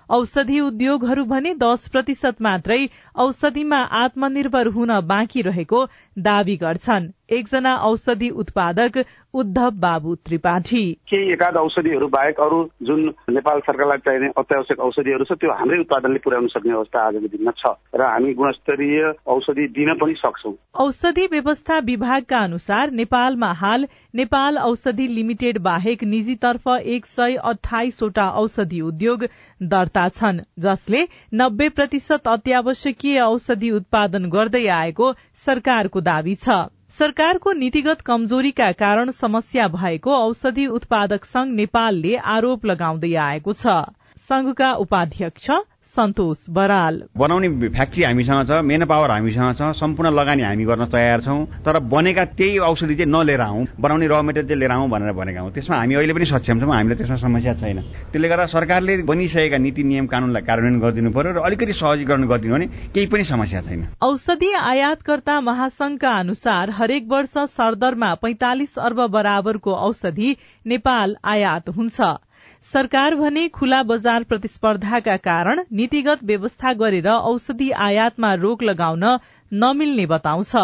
औषधि 0.10 0.60
उद्योगहरू 0.60 1.24
भने 1.26 1.54
दश 1.56 1.88
प्रतिशत 1.88 2.42
मात्रै 2.42 2.80
औषधिमा 3.16 3.78
आत्मनिर्भर 4.00 4.68
हुन 4.70 5.00
बाँकी 5.08 5.42
रहेको 5.42 5.86
दावी 6.18 6.56
गर्छन्। 6.58 7.12
एकजना 7.30 7.76
औषधि 7.84 8.30
उत्पादक 8.38 9.04
उद्धव 9.34 9.70
बाबु 9.78 10.14
त्रिपाठी। 10.16 10.82
केही 11.10 11.32
एकाध 11.34 11.56
औषधिहरू 11.58 12.08
बाहेक 12.08 12.40
अरू 12.40 12.62
जुन 12.82 13.02
नेपाल 13.30 13.60
सरकारलाई 13.60 13.98
चाहिने 14.06 14.28
अत्यावश्यक 14.38 14.80
औषधिहरू 14.80 15.26
छ 15.26 15.38
त्यो 15.40 15.52
हाम्रै 15.54 15.80
उत्पादनले 15.80 16.20
पुर्याउन 16.20 16.48
सक्ने 16.48 16.74
अवस्था 16.74 17.06
आजको 17.08 17.28
दिनमा 17.28 17.52
छ 17.54 17.74
र 17.96 18.06
हामी 18.06 18.34
गुणस्तरीय 18.34 19.02
औषधि 19.28 19.68
दिन 19.76 19.94
पनि 19.96 20.14
सक्छौ। 20.18 20.54
औषधि 20.78 21.26
व्यवस्था 21.32 21.80
विभागका 21.86 22.40
अनुसार 22.40 22.92
नेपालमा 22.94 23.52
हाल 23.56 23.88
नेपाल 24.14 24.58
औषधि 24.60 25.08
लिमिटेड 25.08 25.58
बाहेक 25.62 26.04
निजीतर्फ 26.06 26.68
एक 26.96 27.06
सय 27.06 27.36
अठाइसवटा 27.46 28.30
औषधि 28.38 28.82
उद्योग 28.84 29.26
दर्ता 29.74 30.08
छन् 30.12 30.40
जसले 30.60 31.04
नब्बे 31.34 31.70
प्रतिशत 31.72 32.28
अत्यावश्यकीय 32.28 33.20
औषधि 33.24 33.72
उत्पादन 33.72 34.30
गर्दै 34.30 34.66
आएको 34.78 35.12
सरकारको 35.46 36.02
दावी 36.04 36.36
छ। 36.38 36.64
सरकारको 36.92 37.52
नीतिगत 37.54 38.02
कमजोरीका 38.02 38.72
कारण 38.72 39.12
समस्या 39.12 39.68
भएको 39.68 40.12
औषधि 40.18 40.66
उत्पादक 40.76 41.26
संघ 41.26 41.52
नेपालले 41.56 42.16
आरोप 42.34 42.66
लगाउँदै 42.66 43.14
आएको 43.22 43.54
छ। 43.54 43.74
संघका 44.18 44.74
उपाध्यक्ष 44.74 45.50
सन्तोष 45.86 46.46
बराल। 46.50 47.02
बनाउने 47.18 47.50
फ्याक्ट्री 47.70 48.04
हामीसँग 48.04 48.48
छ 48.48 48.62
मेन 48.66 48.86
पावर 48.86 49.12
हामीसँग 49.12 49.54
छ 49.56 49.72
सम्पूर्ण 49.78 50.12
लगानी 50.12 50.44
हामी 50.44 50.66
गर्न 50.66 50.86
तयार 50.90 51.22
छौँ 51.22 51.46
तर 51.66 51.80
बनेका 51.94 52.26
त्यही 52.26 52.58
औषधि 52.58 52.96
चाहिँ 52.96 53.12
नलिएर 53.12 53.42
आउँ 53.42 53.66
बनाउने 53.80 54.08
र 54.08 54.22
मेटेरियल 54.22 54.48
चाहिँ 54.48 54.60
लिएर 54.60 54.72
आउँ 54.72 54.90
भनेर 54.90 55.12
भनेका 55.14 55.42
हौँ 55.42 55.52
त्यसमा 55.54 55.78
हामी 55.78 55.96
अहिले 55.96 56.14
पनि 56.14 56.26
सक्षम 56.26 56.60
छौँ 56.60 56.74
हामीलाई 56.74 56.98
त्यसमा 56.98 57.18
समस्या 57.18 57.54
छैन। 57.54 57.82
त्यसले 58.12 58.28
गर्दा 58.30 58.46
सरकारले 58.56 58.98
बनिसकेका 59.04 59.58
नीति 59.58 59.84
नियम 59.84 60.08
कानूनलाई 60.08 60.42
कार्यान्वयन 60.42 60.82
गरिदिनु 60.82 61.12
पर्यो 61.14 61.32
र 61.32 61.46
अलिकति 61.46 61.74
सहजीकरण 61.74 62.28
गरिदिनु 62.28 62.54
भने 62.56 62.68
केही 62.96 63.08
पनि 63.08 63.24
समस्या 63.24 63.62
छैन। 63.62 63.88
औषधि 64.02 64.52
आयातकर्ता 64.54 65.40
महासंघका 65.42 66.12
अनुसार 66.18 66.70
हरेक 66.80 67.08
वर्ष 67.10 67.38
सरदरमा 67.54 68.14
पैंतालिस 68.24 68.78
अर्ब 68.80 69.06
बराबरको 69.12 69.72
औषधि 69.88 70.36
नेपाल 70.66 71.16
आयात 71.24 71.70
हुन्छ। 71.70 72.16
सरकार 72.64 73.16
भने 73.16 73.48
खुला 73.50 73.82
बजार 73.84 74.24
प्रतिस्पर्धाका 74.24 75.16
कारण 75.24 75.62
नीतिगत 75.72 76.24
व्यवस्था 76.24 76.74
गरेर 76.84 77.08
औषधि 77.10 77.72
आयातमा 77.88 78.34
रोक 78.44 78.64
लगाउन 78.64 79.06
नमिल्ने 79.52 80.06
बताउँछ। 80.08 80.56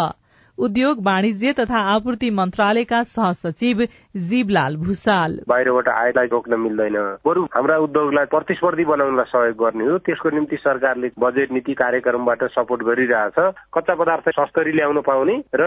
उद्योग 0.62 1.02
वाणिज्य 1.02 1.52
तथा 1.52 1.78
आपूर्ति 1.92 2.30
मन्त्रालयका 2.30 3.02
सहसचिव 3.04 3.80
जीवलाल 4.28 4.76
भूषाल। 4.76 5.32
बाहिरबाट 5.48 5.88
आयलाई 5.88 6.26
रोक्न 6.32 6.58
मिल्दैन। 6.60 6.96
बरु 7.26 7.42
हाम्रा 7.54 7.76
उद्योगलाई 7.78 8.24
प्रतिस्पर्धी 8.32 8.84
बनाउनलाई 8.84 9.30
सहयोग 9.32 9.56
गर्ने 9.58 9.84
हो। 9.84 9.98
त्यसको 9.98 10.30
निम्ति 10.30 10.56
सरकारले 10.56 11.10
बजेट 11.18 11.52
नीति 11.52 11.74
कार्यक्रमबाट 11.74 12.44
सपोर्ट 12.52 12.82
गरिरहेछ। 12.82 13.38
कच्चा 13.74 13.94
पदार्थ 13.94 14.28
सस्तरी 14.38 14.72
ल्याउन 14.72 15.00
पाउने 15.00 15.36
र 15.54 15.64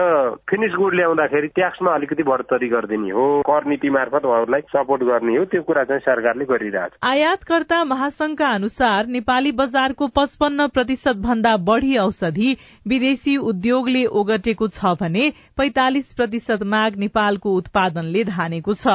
फिनिस 0.50 0.72
गुड 0.78 0.94
ल्याउँदाखेरि 0.94 1.48
ट्याक्समा 1.56 1.94
अलिकति 1.94 2.22
बढोत्तरी 2.22 2.68
गरिदिने 2.68 3.10
हो। 3.10 3.26
कर 3.42 3.66
नीति 3.66 3.90
मार्फत 3.90 4.24
उहाँहरूलाई 4.24 4.60
सपोर्ट 4.72 5.02
गर्ने 5.02 5.36
हो। 5.36 5.44
त्यो 5.44 5.62
कुरा 5.62 5.84
चाहिँ 5.84 6.00
सरकारले 6.00 6.44
गरिरहेछ। 6.44 6.92
आयातकर्ता 7.04 7.82
महासंघका 7.84 8.48
अनुसार 8.54 9.06
नेपाली 9.16 9.52
बजारको 9.60 10.06
पचपन्न 10.16 10.66
प्रतिशत 10.68 11.16
भन्दा 11.26 11.56
बढ़ी 11.68 11.96
औषधि 11.98 12.56
विदेशी 12.88 13.36
उद्योगले 13.52 14.04
ओगटेको 14.14 14.68
छ। 14.68 14.85
भने 14.94 15.32
पैंतालिस 15.56 16.12
प्रतिशत 16.12 16.62
माग 16.62 16.96
नेपालको 16.96 17.54
उत्पादनले 17.54 18.24
धानेको 18.24 18.74
छ। 18.74 18.86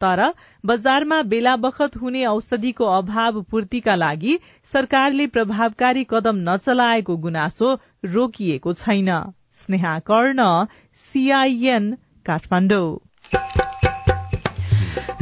तर 0.00 0.34
बजारमा 0.66 1.22
बेला 1.22 1.56
बखत 1.56 1.96
हुने 1.96 2.24
औषधिको 2.26 2.84
अभाव 2.84 3.42
पूर्तिका 3.42 3.94
लागि 3.94 4.38
सरकारले 4.72 5.26
प्रभावकारी 5.26 6.06
कदम 6.10 6.42
नचलाएको 6.48 7.16
गुनासो 7.16 7.74
रोकिएको 8.04 8.72
छैन। 8.74 9.10
स्नेहा 9.52 9.98
कर्ण 9.98 10.66
सीआईएन 10.94 11.92
काठमाडौँ। 12.26 13.61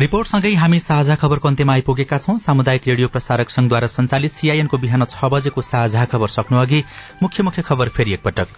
रिपोर्टसँगै 0.00 0.50
हामी 0.56 0.78
साझा 0.80 1.14
खबरको 1.14 1.48
अन्त्यमा 1.48 1.72
आइपुगेका 1.72 2.18
छौं। 2.18 2.36
सामुदायिक 2.40 2.86
रेडियो 2.88 3.08
प्रसारक 3.08 3.50
संघद्वारा 3.50 3.86
संचालित 3.86 4.32
सीआईएनको 4.32 4.78
बिहान 4.80 5.04
छ 5.04 5.28
बजेको 5.32 5.60
साझा 5.62 6.04
खबर 6.08 6.28
सक्नु 6.34 6.58
अघि 6.58 6.78
मुख्य 7.22 7.42
मुख्य 7.42 7.62
खबर 7.62 7.88
फेरि 7.90 8.14
एकपटक। 8.14 8.48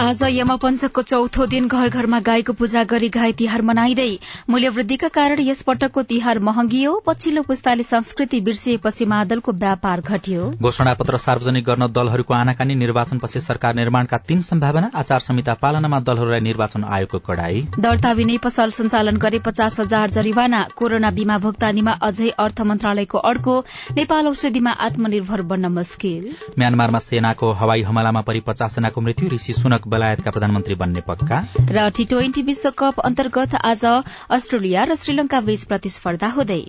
आज 0.00 0.22
यमपञ्चकको 0.24 1.02
चौथो 1.02 1.46
दिन 1.46 1.66
घर 1.68 1.88
घरमा 1.90 2.20
गाईको 2.20 2.52
पूजा 2.52 2.84
गरी 2.84 3.08
गाई 3.10 3.32
तिहार 3.32 3.62
मनाइँदै 3.62 4.06
मूल्यवृद्धिका 4.50 5.08
कारण 5.10 5.42
यस 5.42 5.60
पटकको 5.68 6.02
तिहार 6.08 6.38
महँगियो। 6.48 6.94
पछिल्लो 7.06 7.42
पुस्ताले 7.42 7.82
संस्कृति 7.82 8.40
बिर्सिएपछि 8.48 9.04
मादलको 9.06 9.52
व्यापार 9.58 10.00
घट्यो। 10.02 10.48
घोषणा 10.62 10.94
पत्र 10.94 11.16
सार्वजनिक 11.18 11.64
गर्न 11.64 11.90
दलहरूको 11.92 12.34
आनाकानी 12.34 12.74
निर्वाचनपछि 12.76 13.40
सरकार 13.40 13.74
निर्माणका 13.74 14.22
तीन 14.24 14.40
सम्भावना 14.48 14.90
आचार 14.94 15.28
संहिता 15.28 15.58
पालनामा 15.60 16.00
दलहरूलाई 16.08 16.46
निर्वाचन 16.48 16.88
आयोगको 16.90 17.22
कडाई। 17.28 17.62
दर्ता 17.78 18.12
विनय 18.14 18.42
पसल 18.44 18.76
सञ्चालन 18.80 19.16
गरे 19.18 19.44
पचास 19.44 19.80
हजार 19.80 20.18
जरिवाना 20.18 20.64
कोरोना 20.78 21.10
बीमा 21.10 21.36
भुक्तानीमा 21.38 21.92
अझै 22.02 22.28
अर्थ 22.38 22.60
मन्त्रालयको 22.62 23.18
अर्को 23.30 23.54
नेपाल 23.96 24.26
औषधिमा 24.26 24.72
आत्मनिर्भर 24.86 25.42
बन्न 25.50 25.72
मुस्किल। 25.72 26.24
म्यानमारमा 26.58 26.98
सेनाको 27.00 27.52
हवाई 27.54 27.82
हमलामा 27.82 28.20
परि 28.22 28.40
पचास 28.46 28.76
जनाको 28.76 29.00
मृत्यु 29.00 29.28
ऋषि 29.28 29.52
सुनक 29.54 29.88
बेलायतका 29.88 30.30
प्रधानमन्त्री 30.30 30.74
बन्ने 30.76 31.02
पक्का। 31.08 31.42
र 31.70 31.88
टी 31.90 32.04
ट्वेन्टी 32.04 32.42
विश्वकप 32.44 33.00
अन्तर्गत 33.02 33.54
आज 33.64 33.84
अस्ट्रेलिया 34.30 34.84
र 34.84 34.94
श्रीलंका 34.96 35.40
बीच 35.42 35.64
प्रतिस्पर्धा 35.64 36.28
हुँदै। 36.36 36.62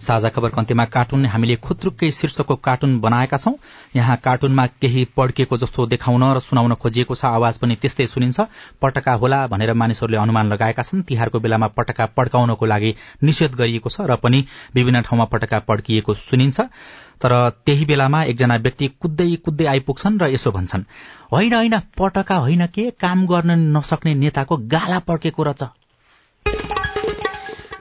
साझा 0.00 0.28
खबरको 0.28 0.60
अन्त्यमा 0.60 0.84
कार्टुन 0.86 1.26
हामीले 1.26 1.56
खुत्रुक्कै 1.56 2.10
शीर्षकको 2.10 2.54
कार्टुन 2.56 2.98
बनाएका 3.00 3.36
छौं। 3.36 3.52
यहाँ 3.96 4.16
कार्टुनमा 4.16 4.66
केही 4.80 5.04
पड्किएको 5.16 5.58
जस्तो 5.58 5.86
देखाउन 5.86 6.24
र 6.32 6.40
सुनाउन 6.40 6.74
खोजिएको 6.74 7.14
छ। 7.14 7.24
आवाज 7.26 7.58
पनि 7.58 7.76
त्यस्तै 7.76 8.06
सुनिन्छ। 8.06 8.40
पटका 8.82 9.12
होला 9.14 9.46
भनेर 9.46 9.72
मानिसहरूले 9.72 10.18
अनुमान 10.18 10.52
लगाएका 10.52 10.82
छन्। 10.82 11.02
तिहारको 11.02 11.40
बेलामा 11.40 11.66
पटका 11.76 12.06
पड्काउनको 12.16 12.66
लागि 12.66 12.94
निषेध 13.22 13.54
गरिएको 13.54 13.90
छ 13.90 14.00
र 14.02 14.16
पनि 14.16 14.44
विभिन्न 14.74 15.00
ठाउँमा 15.02 15.24
पटका 15.24 15.58
पड्किएको 15.58 16.14
सुनिन्छ। 16.14 16.60
तर 17.16 17.32
त्यही 17.66 17.84
बेलामा 17.84 18.22
एकजना 18.24 18.56
व्यक्ति 18.56 18.86
कुद्दै 19.00 19.34
कुद्दै 19.44 19.66
आइपुग्छन् 19.66 20.20
र 20.20 20.28
यसो 20.28 20.52
भन्छन् 20.52 20.84
होइन 21.32 21.54
होइन 21.54 21.78
पटका 21.98 22.36
होइन 22.36 22.66
के? 22.66 22.90
काम 23.00 23.26
गर्न 23.26 23.76
नसक्ने 23.76 24.14
नेताको 24.14 24.56
गाला 24.68 24.98
पड्केको 24.98 25.42
रहेछ। 25.42 26.75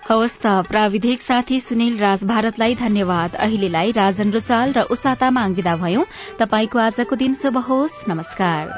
हवस् 0.10 0.38
त 0.42 0.48
प्राविधिक 0.70 1.22
साथी 1.22 1.60
सुनिल 1.60 1.98
राज 1.98 2.24
भारतलाई 2.24 2.76
धन्यवाद। 2.76 3.36
अहिलेलाई 3.36 3.92
राजन 3.92 4.32
रुचाल 4.32 4.74
र 4.74 4.82
उषा 4.94 5.14
तामाङ 5.16 5.54
विदा 5.54 5.76
भयौं। 5.76 6.04
तपाईँको 6.40 6.80
आजको 6.80 7.16
दिन 7.16 7.34
शुभ 7.34 7.58
होस्। 7.58 7.96
नमस्कार। 8.10 8.70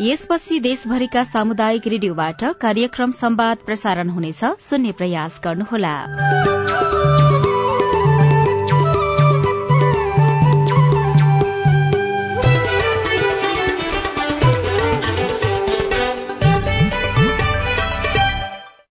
यसपछि 0.00 0.60
देशभरिका 0.60 1.22
सामुदायिक 1.24 1.86
रेडियोबाट 1.86 2.44
कार्यक्रम 2.60 3.10
संवाद 3.10 3.66
प्रसारण 3.66 4.08
हुनेछ। 4.08 4.44
सुन्ने 4.62 4.92
प्रयास 4.92 5.40
गर्नुहोला। 5.44 5.94